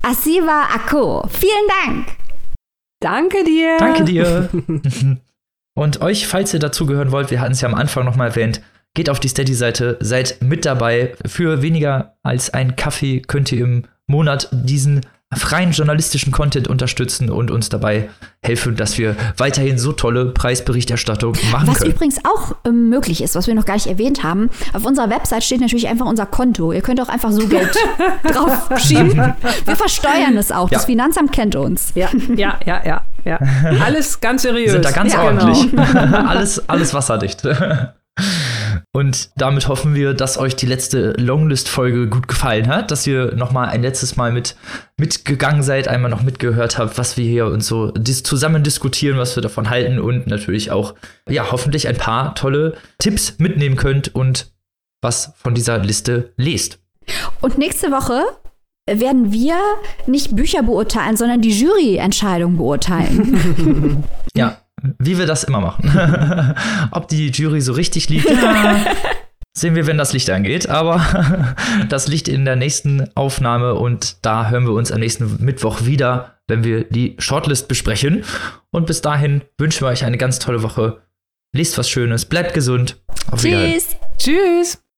[0.02, 1.26] Asiva Akko.
[1.28, 2.06] Vielen Dank.
[3.00, 3.76] Danke dir.
[3.78, 4.48] Danke dir.
[5.74, 8.60] Und euch, falls ihr dazugehören wollt, wir hatten es ja am Anfang nochmal erwähnt,
[8.94, 11.14] geht auf die Steady-Seite, seid mit dabei.
[11.26, 15.02] Für weniger als einen Kaffee könnt ihr im Monat diesen
[15.36, 18.10] freien journalistischen Content unterstützen und uns dabei
[18.42, 21.92] helfen, dass wir weiterhin so tolle Preisberichterstattung machen Was können.
[21.92, 25.44] übrigens auch ähm, möglich ist, was wir noch gar nicht erwähnt haben, auf unserer Website
[25.44, 26.72] steht natürlich einfach unser Konto.
[26.72, 27.70] Ihr könnt auch einfach so Geld
[28.24, 29.34] draufschieben.
[29.64, 30.68] Wir versteuern es auch.
[30.70, 30.78] Ja.
[30.78, 31.92] Das Finanzamt kennt uns.
[31.94, 33.38] Ja, ja, ja, ja, ja.
[33.84, 34.66] Alles ganz seriös.
[34.66, 35.70] Wir sind da ganz ja, ordentlich.
[35.70, 35.82] Genau.
[36.28, 37.42] alles, alles wasserdicht.
[38.92, 43.52] Und damit hoffen wir, dass euch die letzte Longlist-Folge gut gefallen hat, dass ihr noch
[43.52, 44.56] mal ein letztes Mal mit
[44.98, 49.36] mitgegangen seid, einmal noch mitgehört habt, was wir hier uns so dis zusammen diskutieren, was
[49.36, 50.94] wir davon halten und natürlich auch,
[51.28, 54.52] ja, hoffentlich ein paar tolle Tipps mitnehmen könnt und
[55.02, 56.78] was von dieser Liste lest.
[57.40, 58.22] Und nächste Woche
[58.86, 59.56] werden wir
[60.06, 64.04] nicht Bücher beurteilen, sondern die Juryentscheidung beurteilen.
[64.36, 64.58] Ja,
[64.98, 66.54] wie wir das immer machen.
[66.90, 68.76] Ob die Jury so richtig liegt, ja,
[69.56, 70.68] sehen wir, wenn das Licht angeht.
[70.68, 71.56] Aber
[71.88, 76.36] das Licht in der nächsten Aufnahme und da hören wir uns am nächsten Mittwoch wieder,
[76.48, 78.24] wenn wir die Shortlist besprechen.
[78.70, 81.02] Und bis dahin wünschen wir euch eine ganz tolle Woche.
[81.52, 83.02] Lest was Schönes, bleibt gesund.
[83.30, 83.80] Auf Wiedersehen.
[83.80, 83.96] Tschüss.
[84.18, 84.89] Tschüss.